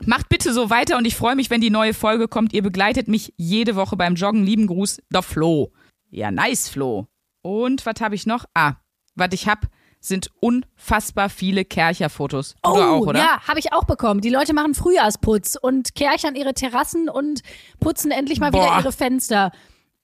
[0.06, 2.52] Macht bitte so weiter und ich freue mich, wenn die neue Folge kommt.
[2.52, 4.44] Ihr begleitet mich jede Woche beim Joggen.
[4.44, 5.72] Lieben Gruß, der Flo.
[6.10, 7.06] Ja, nice, Flo.
[7.42, 8.44] Und was habe ich noch?
[8.54, 8.74] Ah,
[9.14, 9.68] was ich hab,
[10.00, 12.56] sind unfassbar viele Kercher-Fotos.
[12.62, 13.20] Du auch, oder?
[13.20, 14.20] Oh, ja, habe ich auch bekommen.
[14.20, 17.42] Die Leute machen Frühjahrsputz und kerchern ihre Terrassen und
[17.80, 18.78] putzen endlich mal wieder Boah.
[18.80, 19.52] ihre Fenster.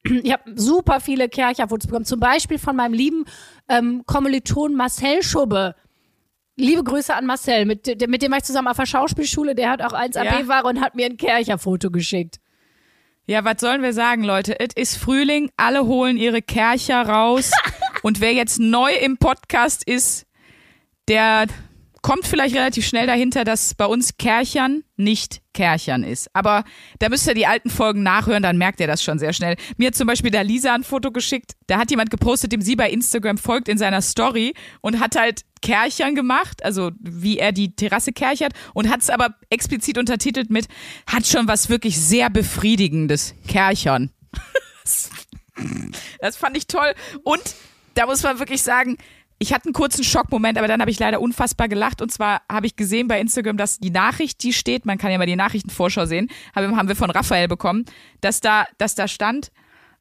[0.04, 2.04] Ich habe super viele Kercherfotos bekommen.
[2.04, 3.24] Zum Beispiel von meinem lieben
[3.68, 5.74] ähm, Kommiliton Marcel Schubbe.
[6.56, 7.64] Liebe Grüße an Marcel.
[7.64, 9.54] Mit, mit dem war ich zusammen auf der Schauspielschule.
[9.54, 12.38] Der hat auch 1AB-Ware und hat mir ein Kercherfoto geschickt.
[13.26, 14.60] Ja, was sollen wir sagen, Leute?
[14.60, 17.50] Es ist Frühling, alle holen ihre Kercher raus.
[18.04, 20.26] und wer jetzt neu im Podcast ist,
[21.08, 21.46] der
[22.02, 26.28] kommt vielleicht relativ schnell dahinter, dass bei uns Kerchern nicht Kerchern ist.
[26.34, 26.64] Aber
[26.98, 29.56] da müsst ihr die alten Folgen nachhören, dann merkt ihr das schon sehr schnell.
[29.78, 31.52] Mir hat zum Beispiel da Lisa ein Foto geschickt.
[31.66, 35.40] Da hat jemand gepostet, dem sie bei Instagram folgt in seiner Story und hat halt
[35.62, 40.68] Kerchern gemacht, also wie er die Terrasse kerchert und hat es aber explizit untertitelt mit,
[41.06, 44.10] hat schon was wirklich sehr befriedigendes Kerchern.
[46.20, 46.94] Das fand ich toll.
[47.22, 47.54] Und
[47.94, 48.96] da muss man wirklich sagen,
[49.38, 52.00] ich hatte einen kurzen Schockmoment, aber dann habe ich leider unfassbar gelacht.
[52.00, 55.18] Und zwar habe ich gesehen bei Instagram, dass die Nachricht, die steht, man kann ja
[55.18, 57.84] mal die Nachrichtenvorschau sehen, haben, wir von Raphael bekommen,
[58.20, 59.50] dass da, dass da stand,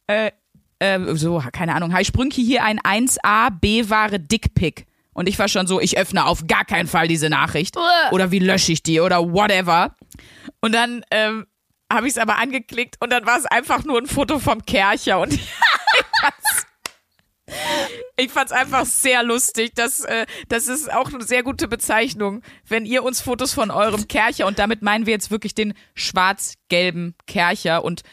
[0.07, 0.31] äh,
[0.79, 4.85] äh, so, keine Ahnung, Hi Sprünki, hier ein 1A B-Ware Dickpick.
[5.13, 7.77] Und ich war schon so, ich öffne auf gar keinen Fall diese Nachricht.
[8.11, 9.95] Oder wie lösche ich die oder whatever.
[10.59, 11.45] Und dann ähm,
[11.91, 15.19] habe ich es aber angeklickt und dann war es einfach nur ein Foto vom Kercher
[15.19, 15.37] und
[17.53, 19.73] ich fand's, ich fand's einfach sehr lustig.
[19.75, 24.07] Das, äh, das ist auch eine sehr gute Bezeichnung, wenn ihr uns Fotos von eurem
[24.07, 28.03] Kercher und damit meinen wir jetzt wirklich den schwarz-gelben Kercher und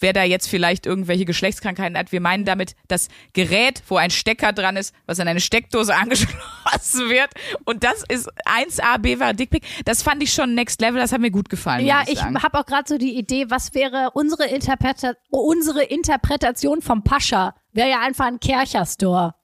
[0.00, 2.12] wer da jetzt vielleicht irgendwelche Geschlechtskrankheiten hat.
[2.12, 7.10] Wir meinen damit das Gerät, wo ein Stecker dran ist, was an eine Steckdose angeschlossen
[7.10, 7.30] wird.
[7.64, 9.64] Und das ist 1A Bewa Dickpick.
[9.84, 11.84] Das fand ich schon next level, das hat mir gut gefallen.
[11.84, 16.82] Ja, ich ich habe auch gerade so die Idee, was wäre unsere, Interpreta unsere Interpretation
[16.82, 17.54] vom Pascha?
[17.78, 19.36] Wäre ja einfach ein Kercher-Store.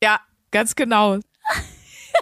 [0.00, 0.20] Ja,
[0.52, 1.18] ganz genau.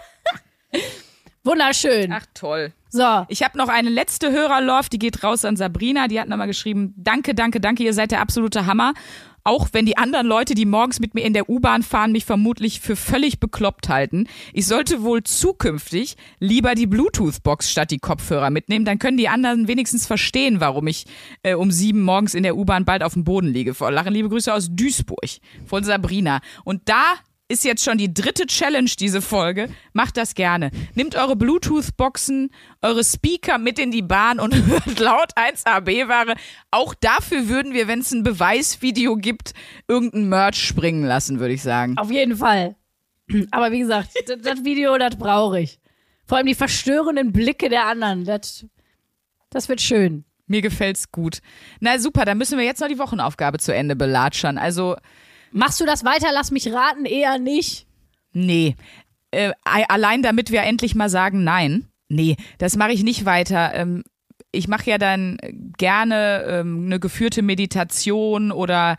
[1.43, 2.11] Wunderschön.
[2.11, 2.73] Ach toll.
[2.89, 6.07] So, Ich habe noch eine letzte Hörerlove, die geht raus an Sabrina.
[6.07, 8.95] Die hat nochmal geschrieben, danke, danke, danke, ihr seid der absolute Hammer.
[9.43, 12.79] Auch wenn die anderen Leute, die morgens mit mir in der U-Bahn fahren, mich vermutlich
[12.79, 14.27] für völlig bekloppt halten.
[14.53, 18.85] Ich sollte wohl zukünftig lieber die Bluetooth-Box statt die Kopfhörer mitnehmen.
[18.85, 21.05] Dann können die anderen wenigstens verstehen, warum ich
[21.43, 23.73] äh, um sieben morgens in der U-Bahn bald auf dem Boden liege.
[23.73, 26.39] Vor Lachen liebe Grüße aus Duisburg von Sabrina.
[26.63, 27.15] Und da
[27.49, 29.69] ist jetzt schon die dritte Challenge, diese Folge.
[29.93, 30.71] Macht das gerne.
[30.95, 32.49] Nehmt eure Bluetooth-Boxen,
[32.81, 36.35] eure Speaker mit in die Bahn und hört laut 1AB-Ware.
[36.71, 39.53] Auch dafür würden wir, wenn es ein Beweisvideo gibt,
[39.87, 41.97] irgendein Merch springen lassen, würde ich sagen.
[41.97, 42.75] auf jeden Fall.
[43.51, 44.09] Aber wie gesagt,
[44.43, 45.79] das, Video, das brauche ich.
[46.25, 48.23] Vor allem die verstörenden Blicke der anderen.
[48.23, 48.65] Das,
[49.49, 50.25] das wird schön.
[50.47, 51.39] Mir gefällt's gut.
[51.79, 54.57] Na super, dann müssen wir jetzt noch die Wochenaufgabe zu Ende belatschern.
[54.57, 54.97] Also,
[55.53, 56.29] Machst du das weiter?
[56.33, 57.87] Lass mich raten, eher nicht.
[58.33, 58.75] nee.
[59.31, 61.87] Äh, allein damit wir endlich mal sagen, nein.
[62.07, 63.73] Nee, das mache ich nicht weiter.
[63.73, 64.03] Ähm,
[64.51, 65.37] ich mache ja dann
[65.77, 68.97] gerne ähm, eine geführte Meditation oder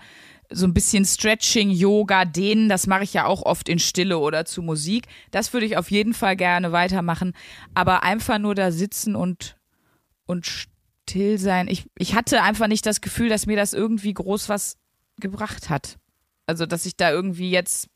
[0.50, 2.68] so ein bisschen Stretching, Yoga, Dehnen.
[2.68, 5.06] Das mache ich ja auch oft in Stille oder zu Musik.
[5.30, 7.32] Das würde ich auf jeden Fall gerne weitermachen.
[7.74, 9.56] Aber einfach nur da sitzen und,
[10.26, 11.68] und still sein.
[11.68, 14.78] Ich, ich hatte einfach nicht das Gefühl, dass mir das irgendwie groß was
[15.20, 15.98] gebracht hat.
[16.46, 17.88] Also, dass ich da irgendwie jetzt,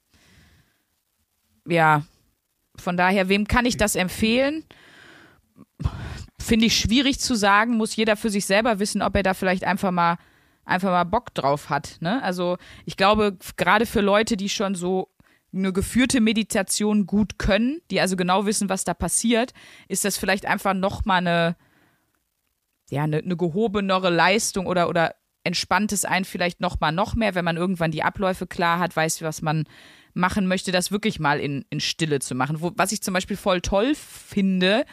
[1.66, 2.04] ja,
[2.76, 4.64] von daher, wem kann ich das empfehlen?
[6.38, 9.64] Finde ich schwierig zu sagen, muss jeder für sich selber wissen, ob er da vielleicht
[9.64, 10.18] einfach mal
[10.68, 11.96] einfach mal Bock drauf hat.
[12.00, 12.22] Ne?
[12.22, 15.08] Also ich glaube, gerade für Leute, die schon so
[15.52, 19.54] eine geführte Meditation gut können, die also genau wissen, was da passiert,
[19.88, 21.56] ist das vielleicht einfach noch mal eine
[22.90, 27.34] ja eine, eine gehobenere Leistung oder oder entspannt es einen vielleicht noch mal noch mehr,
[27.34, 29.64] wenn man irgendwann die Abläufe klar hat, weiß, was man
[30.14, 32.60] machen möchte, das wirklich mal in, in Stille zu machen.
[32.60, 34.84] Wo, was ich zum Beispiel voll toll finde,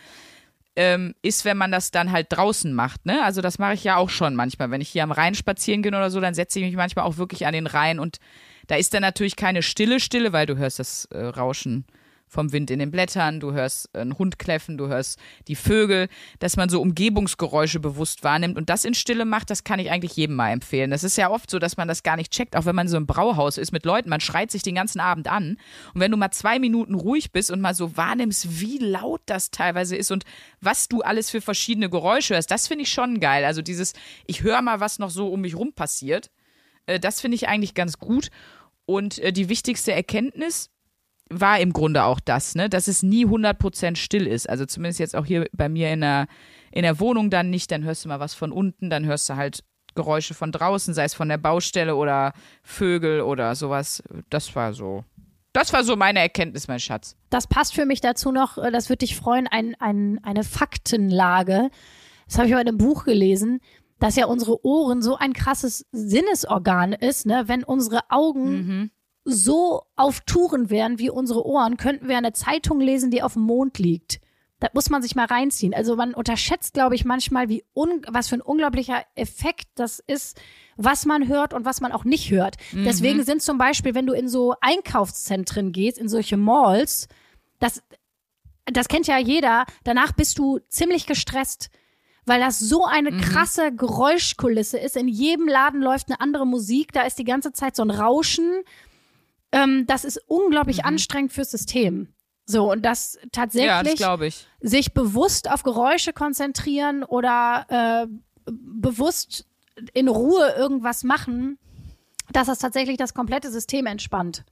[0.76, 3.06] ähm, ist, wenn man das dann halt draußen macht.
[3.06, 3.24] Ne?
[3.24, 4.72] Also das mache ich ja auch schon manchmal.
[4.72, 7.18] Wenn ich hier am Rhein spazieren gehe oder so, dann setze ich mich manchmal auch
[7.18, 8.20] wirklich an den Rhein und
[8.68, 11.86] da ist dann natürlich keine stille Stille, weil du hörst das äh, Rauschen
[12.28, 16.08] vom Wind in den Blättern, du hörst einen Hund kläffen, du hörst die Vögel,
[16.40, 20.16] dass man so Umgebungsgeräusche bewusst wahrnimmt und das in Stille macht, das kann ich eigentlich
[20.16, 20.92] jedem mal empfehlen.
[20.92, 22.98] Das ist ja oft so, dass man das gar nicht checkt, auch wenn man so
[22.98, 25.58] im Brauhaus ist mit Leuten, man schreit sich den ganzen Abend an
[25.94, 29.52] und wenn du mal zwei Minuten ruhig bist und mal so wahrnimmst, wie laut das
[29.52, 30.26] teilweise ist und
[30.62, 33.46] was du alles für verschiedene Geräusche hörst, das finde ich schon geil.
[33.46, 33.94] Also dieses,
[34.26, 36.32] ich höre mal, was noch so um mich rum passiert,
[36.86, 38.30] äh, das finde ich eigentlich ganz gut
[38.86, 40.70] und äh, die wichtigste Erkenntnis,
[41.40, 44.50] war im Grunde auch das, ne, dass es nie 100% still ist.
[44.50, 46.28] Also zumindest jetzt auch hier bei mir in der,
[46.72, 49.36] in der Wohnung dann nicht, dann hörst du mal was von unten, dann hörst du
[49.36, 49.64] halt
[49.96, 54.04] Geräusche von draußen, sei es von der Baustelle oder Vögel oder sowas.
[54.30, 55.06] Das war so.
[55.54, 57.16] Das war so meine Erkenntnis, mein Schatz.
[57.30, 61.70] Das passt für mich dazu noch, äh, das würde dich freuen, ein, ein, eine Faktenlage.
[62.28, 63.62] Das habe ich mal in einem Buch gelesen,
[64.00, 67.44] dass ja unsere Ohren so ein krasses Sinnesorgan ist, ne?
[67.48, 68.92] Wenn unsere Augen
[69.26, 73.42] so auf Touren wären wie unsere Ohren, könnten wir eine Zeitung lesen, die auf dem
[73.42, 74.22] Mond liegt.
[74.60, 75.74] Das muss man sich mal reinziehen.
[75.74, 80.40] Also man unterschätzt, glaube ich, manchmal, wie un was für ein unglaublicher Effekt das ist,
[80.78, 82.56] was man hört und was man auch nicht hört.
[82.86, 87.08] Deswegen sind zum Beispiel, wenn du in so Einkaufszentren gehst, in solche Malls,
[87.60, 87.84] das,
[88.66, 91.70] das kennt ja jeder, danach bist du ziemlich gestresst,
[92.26, 94.96] weil das so eine krasse Geräuschkulisse ist.
[94.98, 98.64] In jedem Laden läuft eine andere Musik, da ist die ganze Zeit so ein Rauschen.
[99.56, 102.10] Ähm, das ist unglaublich anstrengend fürs System.
[102.46, 104.46] So, und das Ja, das tatsächlich glaube ich.
[104.60, 109.48] sich bewusst auf Geräusche konzentrieren oder äh, bewusst
[109.94, 111.58] in Ruhe irgendwas machen,
[112.32, 114.44] dass das tatsächlich das komplette System entspannt.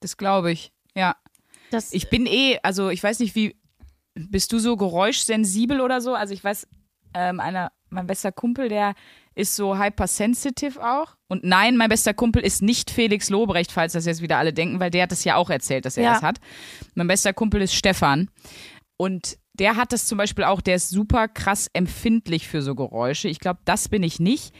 [0.00, 0.72] Das glaube ich.
[0.94, 1.16] Ja.
[1.70, 3.56] Das, Ich bin eh, also ich weiß nicht, wie,
[4.14, 6.14] bist du so geräuschsensibel oder so?
[6.14, 6.68] Also ich weiß,
[7.14, 8.94] ähm, einer, mein bester Kumpel, der
[9.34, 11.16] ist so hypersensitive auch.
[11.28, 14.80] Und nein, mein bester Kumpel ist nicht Felix Lobrecht, falls das jetzt wieder alle denken,
[14.80, 16.12] weil der hat das ja auch erzählt, dass er Ja.
[16.14, 16.38] das hat.
[16.94, 18.28] Mein bester Kumpel ist Stefan.
[18.96, 23.28] Und der hat das zum Beispiel auch, der ist super krass empfindlich für so Geräusche.
[23.28, 24.54] Ich glaube, das bin ich nicht.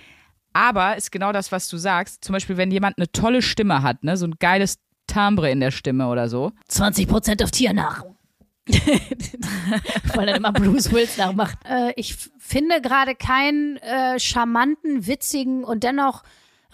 [0.52, 2.24] Aber ist genau das, was du sagst.
[2.24, 5.70] Zum Beispiel, wenn jemand eine tolle Stimme hat, ne, so ein geiles Timbre in der
[5.70, 6.52] Stimme oder so.
[6.68, 8.16] 20 Prozent auf Tiernahrung.
[10.14, 11.58] weil er immer Bruce Willis nachmacht.
[11.64, 16.22] Äh, ich finde gerade keinen äh, charmanten, witzigen und dennoch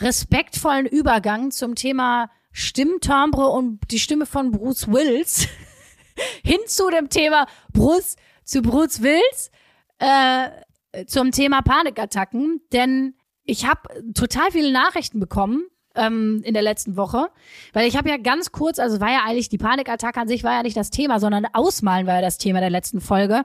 [0.00, 5.48] respektvollen Übergang zum Thema Stimmtimbre und die Stimme von Bruce Willis
[6.44, 9.50] hin zu dem Thema Bruce zu Bruce Willis
[9.98, 16.96] äh, zum Thema Panikattacken, denn ich habe total viele Nachrichten bekommen ähm, in der letzten
[16.96, 17.28] Woche,
[17.72, 20.52] weil ich habe ja ganz kurz, also war ja eigentlich die Panikattacke an sich war
[20.52, 23.42] ja nicht das Thema, sondern Ausmalen war ja das Thema der letzten Folge.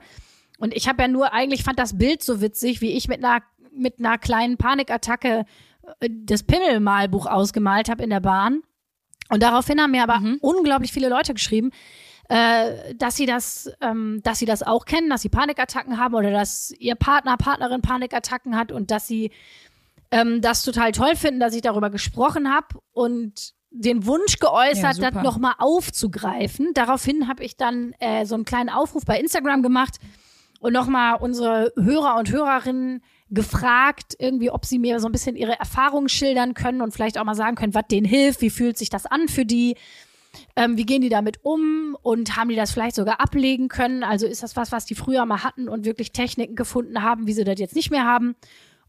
[0.58, 3.42] Und ich habe ja nur eigentlich fand das Bild so witzig, wie ich mit einer
[3.74, 5.44] mit einer kleinen Panikattacke
[6.00, 8.62] äh, das Pimmelmalbuch ausgemalt habe in der Bahn.
[9.28, 11.70] Und daraufhin haben mir aber unglaublich viele Leute geschrieben,
[12.28, 16.30] äh, dass sie das, ähm, dass sie das auch kennen, dass sie Panikattacken haben oder
[16.30, 19.30] dass ihr Partner, Partnerin Panikattacken hat und dass sie
[20.12, 24.96] ähm, das total toll finden, dass ich darüber gesprochen habe und den Wunsch Ja, geäußert,
[24.96, 25.10] super.
[25.10, 26.74] das nochmal aufzugreifen.
[26.74, 29.96] Daraufhin habe ich dann äh, so einen kleinen Aufruf bei Instagram gemacht
[30.60, 35.58] und nochmal unsere Hörer und Hörerinnen gefragt, irgendwie, ob sie mir so ein bisschen ihre
[35.58, 38.90] Erfahrungen schildern können und vielleicht auch mal sagen können, was denen hilft, wie fühlt sich
[38.90, 39.76] das an für die,
[40.54, 44.04] ähm, wie gehen die damit um und haben die das vielleicht sogar ablegen können?
[44.04, 47.32] Also ist das was, was die früher mal hatten und wirklich Techniken gefunden haben, wie
[47.32, 48.36] sie das jetzt nicht mehr haben?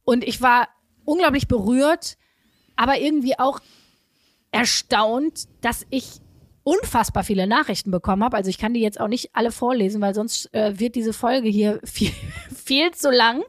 [0.03, 0.67] Und ich war
[1.05, 2.17] unglaublich berührt,
[2.75, 3.59] aber irgendwie auch
[4.51, 6.21] erstaunt, dass ich
[6.63, 8.37] unfassbar viele Nachrichten bekommen habe.
[8.37, 11.49] Also ich kann die jetzt auch nicht alle vorlesen, weil sonst äh, wird diese Folge
[11.49, 12.11] hier viel,
[12.55, 13.43] viel zu lang.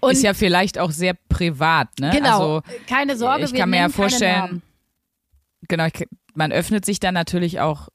[0.00, 2.10] Und ist ja vielleicht auch sehr privat, ne?
[2.10, 4.60] genau, Also, keine Sorge, ich wir kann mir ja vorstellen,
[5.66, 7.88] genau, ich, man öffnet sich dann natürlich auch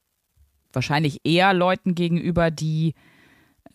[0.74, 2.96] wahrscheinlich eher Leuten gegenüber, die,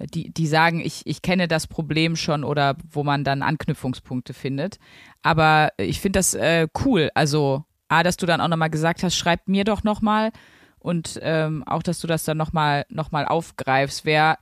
[0.07, 4.79] die, die sagen, ich, ich kenne das Problem schon oder wo man dann Anknüpfungspunkte findet.
[5.23, 7.11] Aber ich finde das äh, cool.
[7.15, 10.31] Also, A, dass du dann auch nochmal gesagt hast, schreib mir doch nochmal
[10.79, 14.05] und ähm, auch, dass du das dann nochmal noch mal aufgreifst.
[14.05, 14.39] Wer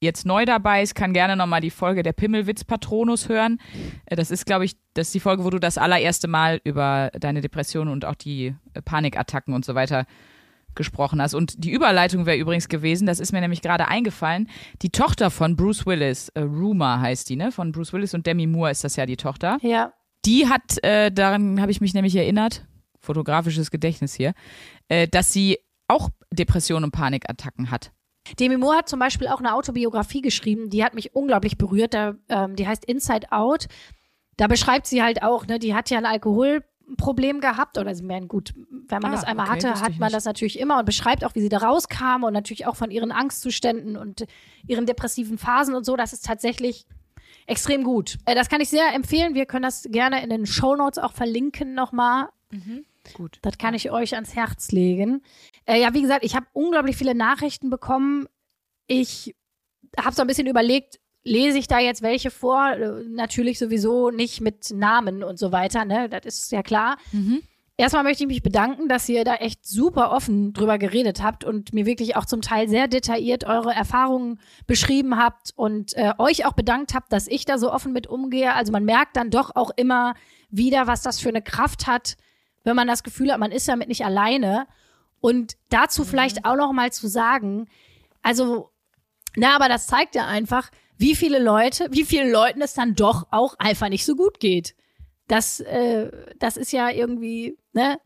[0.00, 3.58] jetzt neu dabei ist, kann gerne nochmal die Folge der Pimmelwitz Patronus hören.
[4.06, 7.10] Äh, Das ist, glaube ich, das ist die Folge, wo du das allererste Mal über
[7.18, 10.06] deine Depression und auch die äh, Panikattacken und so weiter
[10.76, 11.34] gesprochen hast.
[11.34, 14.48] Und die Überleitung wäre übrigens gewesen, das ist mir nämlich gerade eingefallen,
[14.82, 17.50] die Tochter von Bruce Willis, äh, Ruma heißt die, ne?
[17.52, 19.58] Von Bruce Willis und Demi Moore ist das ja die Tochter.
[19.62, 19.92] Ja,
[20.24, 22.66] Die hat, äh, daran habe ich mich nämlich erinnert,
[23.00, 24.34] fotografisches Gedächtnis hier,
[24.88, 25.58] äh, dass sie
[25.88, 27.92] auch Depressionen und Panikattacken hat.
[28.40, 31.94] Demi Moore hat zum Beispiel auch eine Autobiografie geschrieben, die hat mich unglaublich berührt.
[31.94, 33.66] Da, ähm, die heißt Inside Out.
[34.36, 36.04] Da beschreibt sie halt auch, ne, die hat ja ein
[36.86, 40.12] Alkoholproblem gehabt oder sie meinen, gut, wenn man Ah, das einmal okay, hatte, hat man
[40.12, 43.12] das natürlich immer und beschreibt auch, wie sie da rauskam und natürlich auch von ihren
[43.12, 44.26] Angstzuständen und
[44.66, 45.96] ihren depressiven Phasen und so.
[45.96, 46.86] Das ist tatsächlich
[47.46, 48.18] extrem gut.
[48.24, 49.34] Äh, das kann ich sehr empfehlen.
[49.34, 52.28] Wir können das gerne in den Show Notes auch verlinken nochmal.
[53.14, 53.38] Gut.
[53.42, 55.22] Das kann ich euch ans Herz legen.
[55.66, 58.26] Äh, ja, wie gesagt, ich habe unglaublich viele Nachrichten bekommen.
[58.86, 59.34] Ich
[59.98, 62.70] habe so ein bisschen überlegt, lese ich da jetzt welche vor?
[62.70, 66.08] Äh, Natürlich sowieso nicht mit Namen und so weiter, ne?
[66.08, 66.96] Das ist ja klar.
[67.78, 71.74] Erstmal möchte ich mich bedanken, dass ihr da echt super offen drüber geredet habt und
[71.74, 76.54] mir wirklich auch zum Teil sehr detailliert eure Erfahrungen beschrieben habt und äh, euch auch
[76.54, 78.54] bedankt habt, dass ich da so offen mit umgehe.
[78.54, 80.14] Also man merkt dann doch auch immer
[80.48, 82.16] wieder, was das für eine Kraft hat,
[82.64, 84.66] wenn man das Gefühl hat, man ist damit nicht alleine.
[85.20, 87.68] Und dazu vielleicht auch noch mal zu sagen,
[88.22, 88.70] also,
[89.34, 93.26] na, aber das zeigt ja einfach, wie viele Leute, wie vielen Leuten es dann doch
[93.30, 94.74] auch einfach nicht so gut geht.
[95.28, 97.98] Das, äh, das ist ja irgendwie, ne?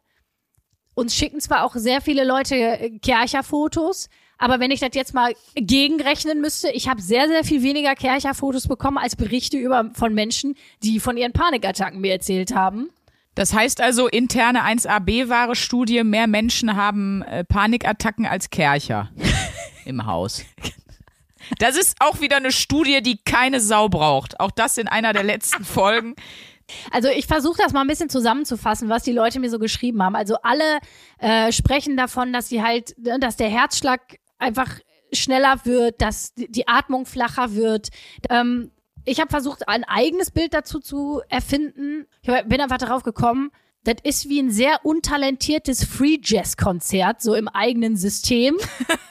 [0.95, 5.35] Uns schicken zwar auch sehr viele Leute äh, Kercher-Fotos, aber wenn ich das jetzt mal
[5.55, 10.57] gegenrechnen müsste, ich habe sehr, sehr viel weniger Kercher-Fotos bekommen als Berichte über, von Menschen,
[10.83, 12.89] die von ihren Panikattacken mir erzählt haben.
[13.35, 19.11] Das heißt also, interne 1AB-wahre Studie, mehr Menschen haben äh, Panikattacken als Kercher
[19.85, 20.45] im Haus.
[21.59, 24.41] Das ist auch wieder eine Studie, die keine Sau braucht.
[24.41, 26.15] Auch das in einer der letzten Folgen.
[26.91, 30.17] Also ich versuche das mal ein bisschen zusammenzufassen, was die Leute mir so geschrieben haben.
[30.17, 30.79] Also alle
[31.19, 34.01] äh, sprechen davon, dass sie halt, ne, dass der Herzschlag
[34.39, 34.79] einfach
[35.13, 37.89] schneller wird, dass die Atmung flacher wird.
[38.29, 38.71] Ähm,
[39.05, 42.07] ich habe versucht, ein eigenes Bild dazu zu erfinden.
[42.23, 43.51] Ich bin einfach darauf gekommen,
[43.85, 48.57] das ist wie ein sehr untalentiertes Free Jazz Konzert, so im eigenen System.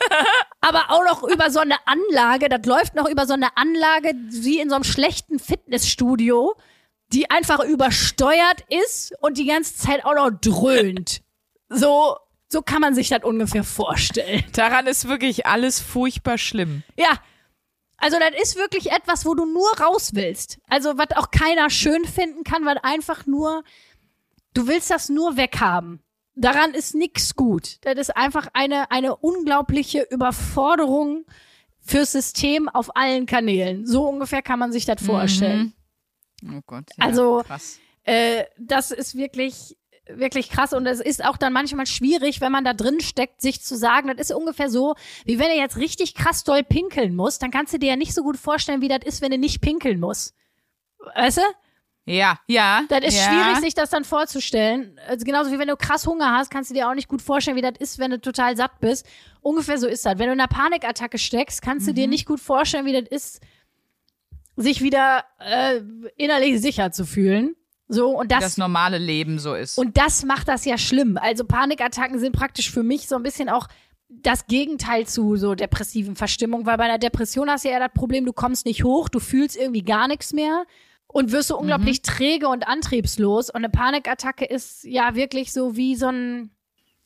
[0.62, 4.60] aber auch noch über so eine Anlage, das läuft noch über so eine Anlage wie
[4.60, 6.56] in so einem schlechten Fitnessstudio,
[7.12, 11.22] die einfach übersteuert ist und die ganze Zeit auch noch dröhnt.
[11.72, 12.18] So,
[12.48, 14.44] so kann man sich das ungefähr vorstellen.
[14.54, 16.82] Daran ist wirklich alles furchtbar schlimm.
[16.98, 17.20] Ja.
[17.98, 20.58] Also das ist wirklich etwas, wo du nur raus willst.
[20.68, 23.64] Also was auch keiner schön finden kann, weil einfach nur,
[24.54, 26.02] du willst das nur weghaben.
[26.36, 27.78] daran ist nichts gut.
[27.82, 31.26] Das ist einfach eine, eine unglaubliche Überforderung
[31.82, 33.86] fürs System auf allen Kanälen.
[33.86, 35.74] So ungefähr kann man sich das vorstellen.
[36.46, 36.86] Oh Gott.
[36.98, 37.80] Ja, Also- krass.
[38.04, 39.78] Äh, das ist wirklich,
[40.08, 40.72] wirklich krass.
[40.74, 44.08] Und es ist auch dann manchmal schwierig, wenn man da drin steckt, sich zu sagen,
[44.08, 44.96] das ist ungefähr so,
[45.26, 48.14] wie wenn du jetzt richtig krass doll pinkeln musst, dann kannst du dir ja nicht
[48.14, 50.34] so gut vorstellen, wie das ist, wenn du nicht pinkeln musst.
[51.16, 51.42] Weißt du?
[52.12, 52.82] Ja, ja.
[52.90, 53.24] Das ist ja.
[53.24, 55.00] schwierig, sich das dann vorzustellen.
[55.08, 57.56] Also genauso wie wenn du krass Hunger hast, kannst du dir auch nicht gut vorstellen,
[57.56, 59.06] wie das ist, wenn du total satt bist.
[59.42, 60.18] Ungefähr so ist das.
[60.18, 62.10] Wenn du in einer Panikattacke steckst, kannst du dir Mhm.
[62.12, 63.42] nicht gut vorstellen, wie das ist,
[64.56, 65.82] sich wieder äh,
[66.18, 67.56] innerlich sicher zu fühlen.
[67.88, 69.78] So, und das, das normale Leben so ist.
[69.78, 71.18] und das macht das ja schlimm.
[71.18, 73.68] Also Panikattacken sind praktisch für mich so ein bisschen auch
[74.10, 77.94] das Gegenteil zu so depressiven Verstimmung, weil bei einer Depression hast du ja eher das
[77.94, 80.66] Problem, du kommst nicht hoch, du fühlst irgendwie gar nichts mehr
[81.12, 83.50] und wirst so unglaublich träge und antriebslos.
[83.50, 86.52] Und eine Panikattacke ist ja wirklich so wie so ein,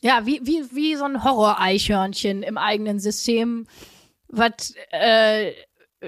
[0.01, 3.65] ja, wie, wie, wie so ein Horror-Eichhörnchen im eigenen System,
[4.27, 5.53] was äh,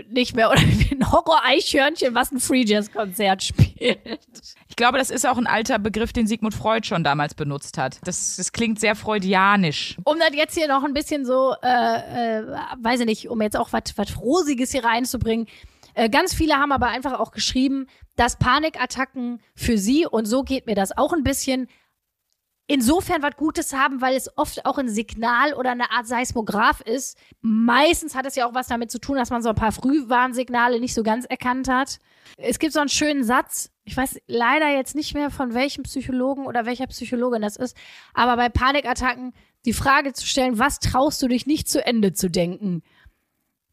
[0.10, 4.20] nicht mehr, oder wie ein Horror-Eichhörnchen, was ein Free Jazz-Konzert spielt.
[4.68, 8.00] Ich glaube, das ist auch ein alter Begriff, den Sigmund Freud schon damals benutzt hat.
[8.04, 9.96] Das, das klingt sehr freudianisch.
[10.04, 12.43] Um das jetzt hier noch ein bisschen so, äh, äh,
[12.82, 15.48] weiß ich nicht, um jetzt auch was was Rosiges hier reinzubringen.
[15.96, 20.68] Äh, ganz viele haben aber einfach auch geschrieben, dass Panikattacken für sie, und so geht
[20.68, 21.68] mir das auch ein bisschen,
[22.68, 27.18] insofern was Gutes haben, weil es oft auch ein Signal oder eine Art Seismograph ist.
[27.41, 30.80] Meistens hat es ja auch was damit zu tun, dass man so ein paar Frühwarnsignale
[30.80, 32.00] nicht so ganz erkannt hat.
[32.38, 36.48] Es gibt so einen schönen Satz, ich weiß leider jetzt nicht mehr von welchem Psychologen
[36.48, 37.78] oder welcher Psychologin das ist,
[38.14, 39.34] aber bei Panikattacken
[39.66, 42.82] die Frage zu stellen, was traust du dich nicht zu Ende zu denken?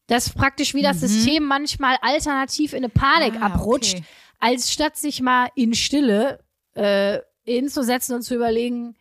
[0.07, 4.05] Das ist praktisch wie das System manchmal alternativ in eine Panik Ah, abrutscht, okay.
[4.39, 6.39] als statt sich mal in Stille
[6.73, 8.95] äh, hinzusetzen und zu überlegen,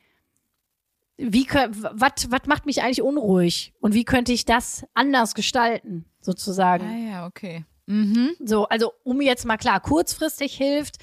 [1.16, 6.84] wie was was macht mich eigentlich unruhig und wie könnte ich das anders gestalten, sozusagen.
[6.86, 7.64] Ah ja, okay.
[7.86, 8.30] Mhm.
[8.44, 10.96] So, also um jetzt mal klar, kurzfristig hilft,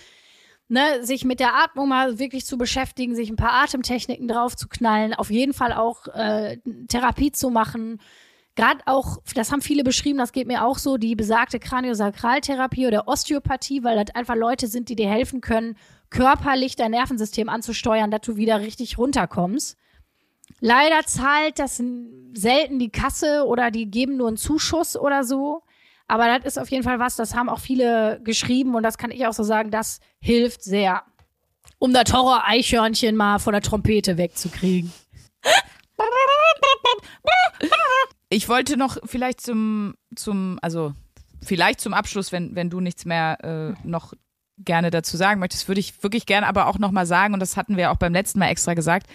[0.70, 4.68] ne, sich mit der Atmung mal wirklich zu beschäftigen, sich ein paar Atemtechniken drauf zu
[4.68, 8.00] knallen, auf jeden Fall auch äh, Therapie zu machen.
[8.56, 13.08] Gerade auch, das haben viele beschrieben, das geht mir auch so, die besagte Kraniosakraltherapie oder
[13.08, 15.78] Osteopathie, weil das einfach Leute sind, die dir helfen können,
[16.10, 19.78] körperlich dein Nervensystem anzusteuern, dass du wieder richtig runterkommst.
[20.60, 21.82] Leider zahlt das
[22.34, 25.64] selten die Kasse oder die geben nur einen Zuschuss oder so.
[26.08, 29.12] Aber das ist auf jeden Fall was, das haben auch viele geschrieben und das kann
[29.12, 31.04] ich auch so sagen, das hilft sehr.
[31.78, 34.92] Um das Horror-Eichhörnchen mal von der Trompete wegzukriegen.
[38.30, 40.94] Ich wollte noch vielleicht zum, zum, also
[41.42, 44.14] vielleicht zum Abschluss, wenn, wenn du nichts mehr äh, noch
[44.58, 47.78] gerne dazu sagen möchtest, würde ich wirklich gerne aber auch nochmal sagen, und das hatten
[47.78, 49.08] wir auch beim letzten Mal extra gesagt,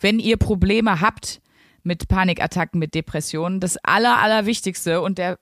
[0.00, 1.40] wenn ihr Probleme habt
[1.82, 5.38] mit Panikattacken, mit Depressionen, das Aller, Allerwichtigste und der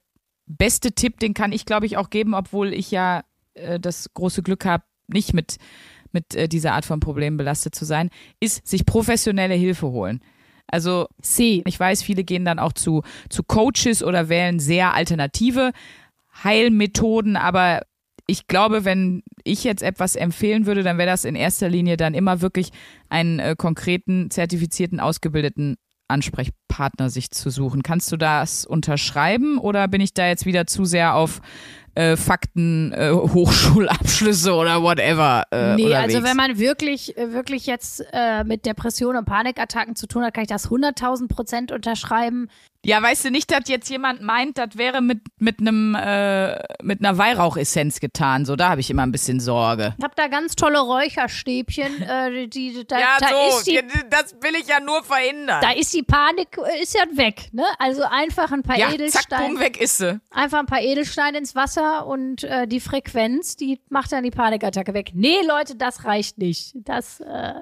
[0.46, 3.22] beste Tipp, den kann ich, glaube ich, auch geben, obwohl ich ja
[3.54, 5.58] äh, das große Glück habe, nicht mit,
[6.10, 8.10] mit äh, dieser Art von Problemen belastet zu sein,
[8.40, 10.20] ist sich professionelle Hilfe holen.
[10.72, 11.06] Also
[11.36, 15.72] ich weiß, viele gehen dann auch zu, zu Coaches oder wählen sehr alternative
[16.42, 17.82] Heilmethoden, aber
[18.26, 22.14] ich glaube, wenn ich jetzt etwas empfehlen würde, dann wäre das in erster Linie dann
[22.14, 22.70] immer wirklich
[23.10, 25.76] einen äh, konkreten, zertifizierten, ausgebildeten
[26.08, 27.82] Ansprechpartner sich zu suchen.
[27.82, 31.40] Kannst du das unterschreiben oder bin ich da jetzt wieder zu sehr auf
[31.95, 35.45] äh, Fakten, äh, Hochschulabschlüsse oder whatever?
[35.51, 36.14] Äh, nee, unterwegs?
[36.14, 40.34] also wenn man wirklich, äh, wirklich jetzt äh, mit Depressionen und Panikattacken zu tun hat,
[40.34, 42.49] kann ich das 100.000 Prozent unterschreiben.
[42.84, 46.99] Ja, weißt du nicht, dass jetzt jemand meint, das wäre mit mit einem äh, mit
[46.99, 48.45] einer Weihrauchessenz getan.
[48.45, 49.95] So, da habe ich immer ein bisschen Sorge.
[49.99, 52.03] Ich habe da ganz tolle Räucherstäbchen.
[52.03, 53.80] Äh, die, da, Ja, da so, ist die,
[54.11, 55.61] das will ich ja nur verhindern.
[55.62, 57.51] da ist die Panik, äh, ist ja weg.
[57.53, 57.62] Ne?
[57.78, 59.47] Also einfach ein paar ja, zack, Edelsteine.
[59.47, 60.20] bumm, weg ist sie.
[60.32, 64.94] einfach ein paar Edelsteine ins Wasser und äh, die Frequenz, die macht dann die Panikattacke
[64.94, 65.12] weg.
[65.14, 66.72] Nee, Leute, das reicht nicht.
[66.74, 67.54] Das, äh,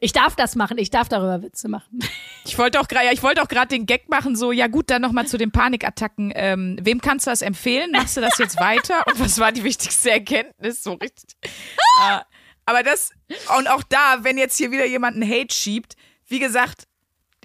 [0.00, 2.00] ich darf das machen, ich darf darüber Witze machen.
[2.44, 3.22] Ich wollte auch gerade, ja, ich
[3.68, 6.32] den Gag machen, so, ja gut, dann nochmal zu den Panikattacken.
[6.34, 7.92] Ähm, wem kannst du das empfehlen?
[7.92, 9.06] Machst du das jetzt weiter?
[9.06, 10.82] Und was war die wichtigste Erkenntnis?
[10.82, 11.36] So richtig.
[11.44, 12.18] äh,
[12.66, 13.12] aber das,
[13.56, 15.94] und auch da, wenn jetzt hier wieder jemand einen Hate schiebt,
[16.26, 16.88] wie gesagt,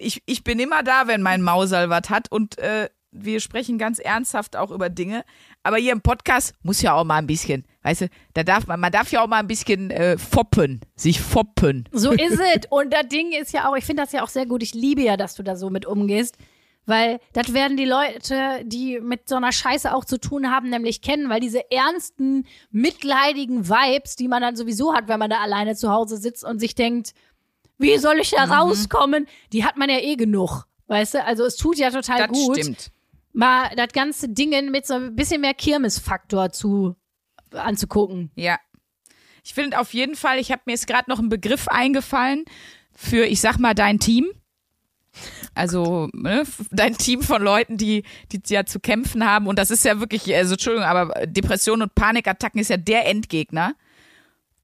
[0.00, 3.98] ich, ich bin immer da, wenn mein Mausal was hat und äh, wir sprechen ganz
[3.98, 5.24] ernsthaft auch über Dinge.
[5.62, 8.80] Aber hier im Podcast muss ja auch mal ein bisschen, weißt du, da darf man,
[8.80, 11.88] man darf ja auch mal ein bisschen äh, foppen, sich foppen.
[11.92, 12.66] So ist es.
[12.70, 14.62] Und das Ding ist ja auch, ich finde das ja auch sehr gut.
[14.62, 16.36] Ich liebe ja, dass du da so mit umgehst.
[16.86, 21.02] Weil das werden die Leute, die mit so einer Scheiße auch zu tun haben, nämlich
[21.02, 25.76] kennen, weil diese ernsten, mitleidigen Vibes, die man dann sowieso hat, wenn man da alleine
[25.76, 27.12] zu Hause sitzt und sich denkt,
[27.76, 29.26] Wie soll ich da rauskommen?
[29.52, 30.64] Die hat man ja eh genug.
[30.86, 32.90] Weißt du, also es tut ja total Das gut, stimmt.
[33.32, 36.96] Mal das ganze Ding mit so ein bisschen mehr Kirmesfaktor zu
[37.52, 38.30] anzugucken.
[38.34, 38.58] Ja.
[39.44, 42.44] Ich finde auf jeden Fall, ich habe mir jetzt gerade noch ein Begriff eingefallen
[42.94, 44.26] für, ich sag mal, dein Team.
[45.54, 49.46] Also ne, dein Team von Leuten, die, die ja zu kämpfen haben.
[49.46, 53.74] Und das ist ja wirklich, also Entschuldigung, aber Depressionen und Panikattacken ist ja der Endgegner.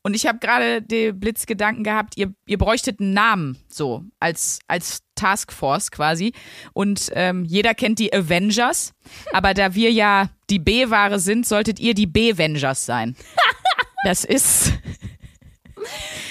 [0.06, 5.02] Und ich habe gerade den Blitzgedanken gehabt, ihr, ihr bräuchtet einen Namen, so, als, als
[5.14, 6.34] Taskforce quasi.
[6.74, 8.92] Und ähm, jeder kennt die Avengers,
[9.32, 13.16] aber da wir ja die B-Ware sind, solltet ihr die B-Vengers sein.
[14.06, 14.70] Das ist,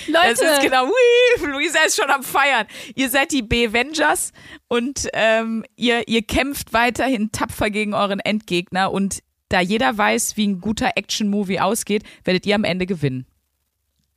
[0.08, 2.68] Leute, das ist genau, hui, Luisa ist schon am Feiern.
[2.94, 4.32] Ihr seid die B-Vengers
[4.68, 10.48] und ähm, ihr, ihr kämpft weiterhin tapfer gegen euren Endgegner und da jeder weiß, wie
[10.48, 13.26] ein guter Action-Movie ausgeht, werdet ihr am Ende gewinnen.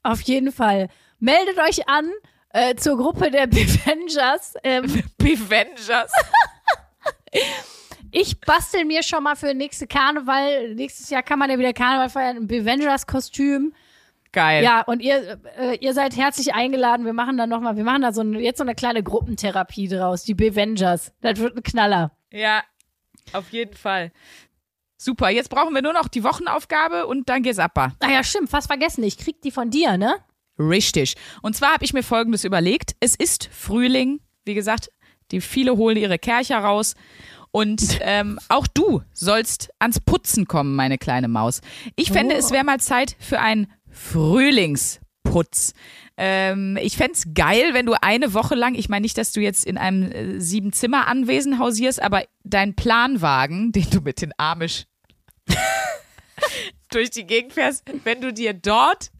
[0.07, 0.89] Auf jeden Fall.
[1.19, 2.11] Meldet euch an
[2.51, 4.55] äh, zur Gruppe der Avengers.
[4.63, 6.13] Ähm, B-Vengers.
[8.11, 10.75] ich bastel mir schon mal für nächste Karneval.
[10.75, 13.75] Nächstes Jahr kann man ja wieder Karneval feiern, ein Avengers-Kostüm.
[14.33, 14.63] Geil.
[14.63, 17.07] Ja, und ihr, äh, ihr seid herzlich eingeladen.
[17.07, 20.25] Wir machen da nochmal, wir machen da so eine, jetzt so eine kleine Gruppentherapie draus,
[20.25, 21.13] die Avengers.
[21.23, 22.13] Das wird ein Knaller.
[22.31, 22.63] Ja,
[23.33, 24.13] auf jeden Fall.
[25.07, 27.79] Super, jetzt brauchen wir nur noch die Wochenaufgabe und dann geht's ab.
[27.79, 29.05] Ah ja, stimmt, fast vergessen.
[29.05, 30.17] Ich krieg die von dir, ne?
[30.59, 31.15] Richtig.
[31.43, 32.97] Und zwar habe ich mir Folgendes überlegt.
[32.99, 34.19] Es ist Frühling.
[34.45, 34.91] Wie gesagt,
[35.31, 36.97] die viele holen ihre Kercher raus.
[37.53, 41.61] Und ähm, auch du sollst ans Putzen kommen, meine kleine Maus.
[41.95, 42.39] Ich fände, Oh.
[42.39, 45.73] es wäre mal Zeit für einen Frühlingsputz.
[46.17, 49.41] Ähm, ich fände es geil, wenn du eine Woche lang, ich meine nicht, dass du
[49.41, 54.87] jetzt in einem äh, Sieben-Zimmer-Anwesen hausierst, aber dein Planwagen, den du mit den Amish
[56.91, 59.11] durch die Gegend fährst, wenn du dir dort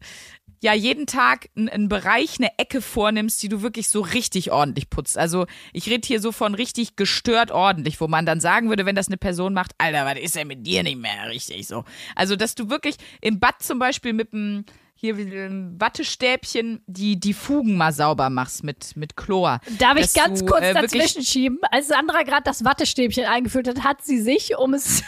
[0.61, 5.17] ja jeden Tag einen, Bereich, eine Ecke vornimmst, die du wirklich so richtig ordentlich putzt.
[5.17, 8.95] Also ich rede hier so von richtig gestört ordentlich, wo man dann sagen würde, wenn
[8.95, 11.83] das eine Person macht, Alter, was ist denn mit dir nicht mehr richtig so?
[12.15, 14.65] Also dass du wirklich im Bad zum Beispiel mit einem
[14.99, 19.59] hier mit einem Wattestäbchen die, die Fugen mal sauber machst mit, mit Chlor.
[19.77, 21.59] Darf ich ganz du, kurz äh, dazwischen schieben?
[21.69, 25.03] Als Sandra gerade das Wattestäbchen eingeführt hat, hat sie sich, um es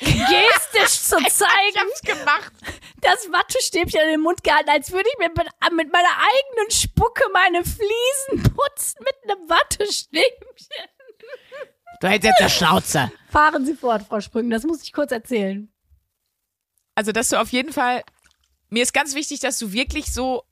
[0.00, 2.52] gestisch zu Ich zeigen, hab's gemacht.
[3.00, 5.38] das Wattestäbchen in den Mund gehalten, als würde ich mir mit,
[5.76, 10.46] mit meiner eigenen Spucke meine Fliesen putzen mit einem Wattestäbchen.
[12.00, 13.12] Du hältst jetzt der Schnauze.
[13.30, 15.70] Fahren Sie fort, Frau Sprüngen, das muss ich kurz erzählen.
[16.94, 18.02] Also, dass du auf jeden Fall,
[18.70, 20.44] mir ist ganz wichtig, dass du wirklich so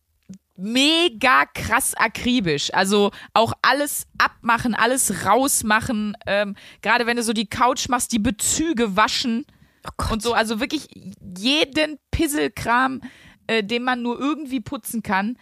[0.59, 7.49] mega krass akribisch, also auch alles abmachen, alles rausmachen, ähm, gerade wenn du so die
[7.49, 9.47] Couch machst, die Bezüge waschen
[10.11, 10.89] und so, also wirklich
[11.39, 13.01] jeden Pisselkram,
[13.47, 15.39] äh, den man nur irgendwie putzen kann,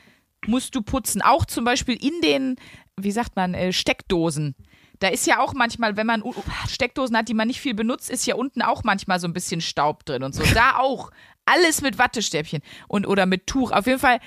[0.46, 1.22] musst du putzen.
[1.22, 2.56] Auch zum Beispiel in den,
[2.96, 4.54] wie sagt man, äh, Steckdosen.
[4.98, 6.22] Da ist ja auch manchmal, wenn man
[6.68, 9.60] Steckdosen hat, die man nicht viel benutzt, ist ja unten auch manchmal so ein bisschen
[9.60, 10.42] Staub drin und so.
[10.54, 11.10] Da auch.
[11.48, 13.70] Alles mit Wattestäbchen und oder mit Tuch.
[13.70, 14.18] Auf jeden Fall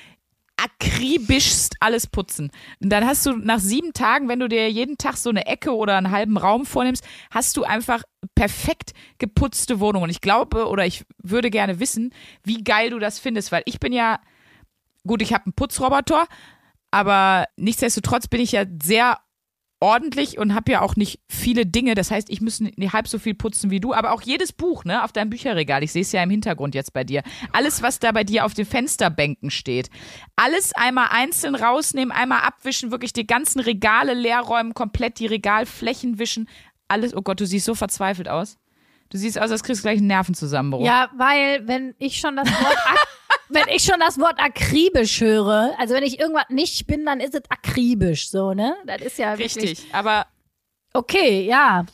[0.64, 2.52] akribischst alles putzen.
[2.82, 5.76] Und dann hast du nach sieben Tagen, wenn du dir jeden Tag so eine Ecke
[5.76, 8.04] oder einen halben Raum vornimmst, hast du einfach
[8.36, 10.04] perfekt geputzte Wohnung.
[10.04, 13.80] Und ich glaube oder ich würde gerne wissen, wie geil du das findest, weil ich
[13.80, 14.20] bin ja,
[15.06, 16.26] gut, ich habe einen Putzroboter,
[16.92, 19.18] aber nichtsdestotrotz bin ich ja sehr
[19.80, 21.96] ordentlich und habe ja auch nicht viele Dinge.
[21.96, 24.84] Das heißt, ich müsste nicht halb so viel putzen wie du, aber auch jedes Buch,
[24.84, 25.84] ne, auf deinem Bücherregal.
[25.84, 27.24] Ich sehe es ja im Hintergrund jetzt bei dir.
[27.54, 29.90] Alles, was da bei dir auf den Fensterbänken steht.
[30.36, 36.20] Alles einmal einzeln rausnehmen, einmal abwischen, wirklich die ganzen Regale leer räumen, komplett die Regalflächen
[36.20, 36.50] wischen.
[36.88, 38.58] Alles, oh Gott, du siehst so verzweifelt aus.
[39.10, 40.86] Du siehst aus, als kriegst du gleich einen Nervenzusammenbruch.
[40.86, 42.78] Ja, weil wenn ich schon das Wort
[43.50, 47.34] wenn ich schon das Wort akribisch höre, also wenn ich irgendwas nicht bin, dann ist
[47.36, 48.76] es akribisch, so, ne?
[48.86, 50.26] Das ist ja wirklich Richtig, aber
[50.94, 51.86] Okay, ja.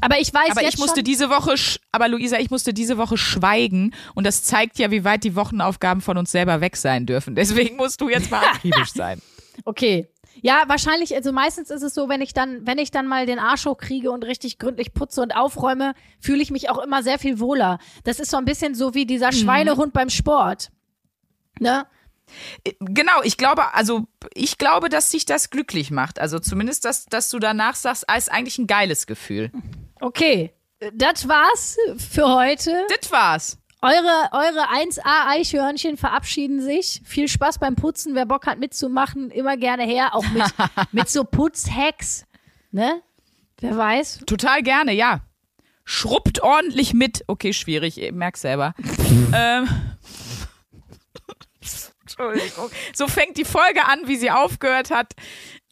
[0.00, 2.98] Aber ich weiß Aber ich musste schon, diese Woche, sch- aber Luisa, ich musste diese
[2.98, 7.06] Woche schweigen und das zeigt ja, wie weit die Wochenaufgaben von uns selber weg sein
[7.06, 7.34] dürfen.
[7.34, 9.20] Deswegen musst du jetzt mal akribisch sein.
[9.64, 10.08] okay.
[10.40, 13.38] Ja, wahrscheinlich, also meistens ist es so, wenn ich dann, wenn ich dann mal den
[13.38, 17.38] Arsch hochkriege und richtig gründlich putze und aufräume, fühle ich mich auch immer sehr viel
[17.38, 17.78] wohler.
[18.04, 20.70] Das ist so ein bisschen so wie dieser Schweinehund beim Sport.
[21.60, 21.86] Ne?
[22.80, 26.18] Genau, ich glaube, also ich glaube, dass dich das glücklich macht.
[26.18, 29.50] Also zumindest, dass, dass du danach sagst, ah, ist eigentlich ein geiles Gefühl.
[30.00, 30.52] Okay.
[30.94, 32.86] Das war's für heute.
[33.00, 33.58] Das war's.
[33.84, 37.02] Eure, eure 1A Eichhörnchen verabschieden sich.
[37.04, 38.14] Viel Spaß beim Putzen.
[38.14, 40.14] Wer Bock hat mitzumachen, immer gerne her.
[40.14, 40.44] Auch mit,
[40.92, 42.24] mit so Putzhacks.
[42.70, 43.02] Ne?
[43.58, 44.20] Wer weiß.
[44.24, 45.22] Total gerne, ja.
[45.84, 47.24] Schrubbt ordentlich mit.
[47.26, 48.74] Okay, schwierig, ich merk selber.
[49.34, 49.68] ähm,
[52.02, 52.70] Entschuldigung.
[52.94, 55.14] So fängt die Folge an, wie sie aufgehört hat.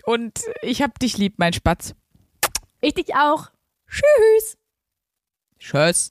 [0.04, 1.94] Und ich hab dich lieb, mein Spatz.
[2.80, 3.50] Ich dich auch.
[3.88, 4.56] Tschüss.
[5.60, 6.10] Tschüss.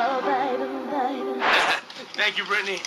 [2.15, 2.79] Thank you, Brittany.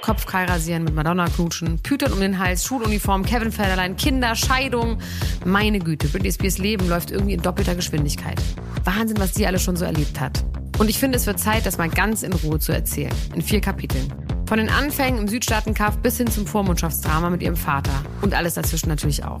[0.00, 4.98] Kopfkeil rasieren, mit Madonna knutschen, Pütern um den Hals, Schuluniform, Kevin Federlein, Kinder, Scheidung.
[5.44, 8.40] Meine Güte, Britney Spears Leben läuft irgendwie in doppelter Geschwindigkeit.
[8.84, 10.44] Wahnsinn, was die alles schon so erlebt hat.
[10.78, 13.14] Und ich finde, es wird Zeit, das mal ganz in Ruhe zu erzählen.
[13.34, 14.12] In vier Kapiteln.
[14.46, 17.92] Von den Anfängen im Südstaatenkampf bis hin zum Vormundschaftsdrama mit ihrem Vater.
[18.22, 19.40] Und alles dazwischen natürlich auch.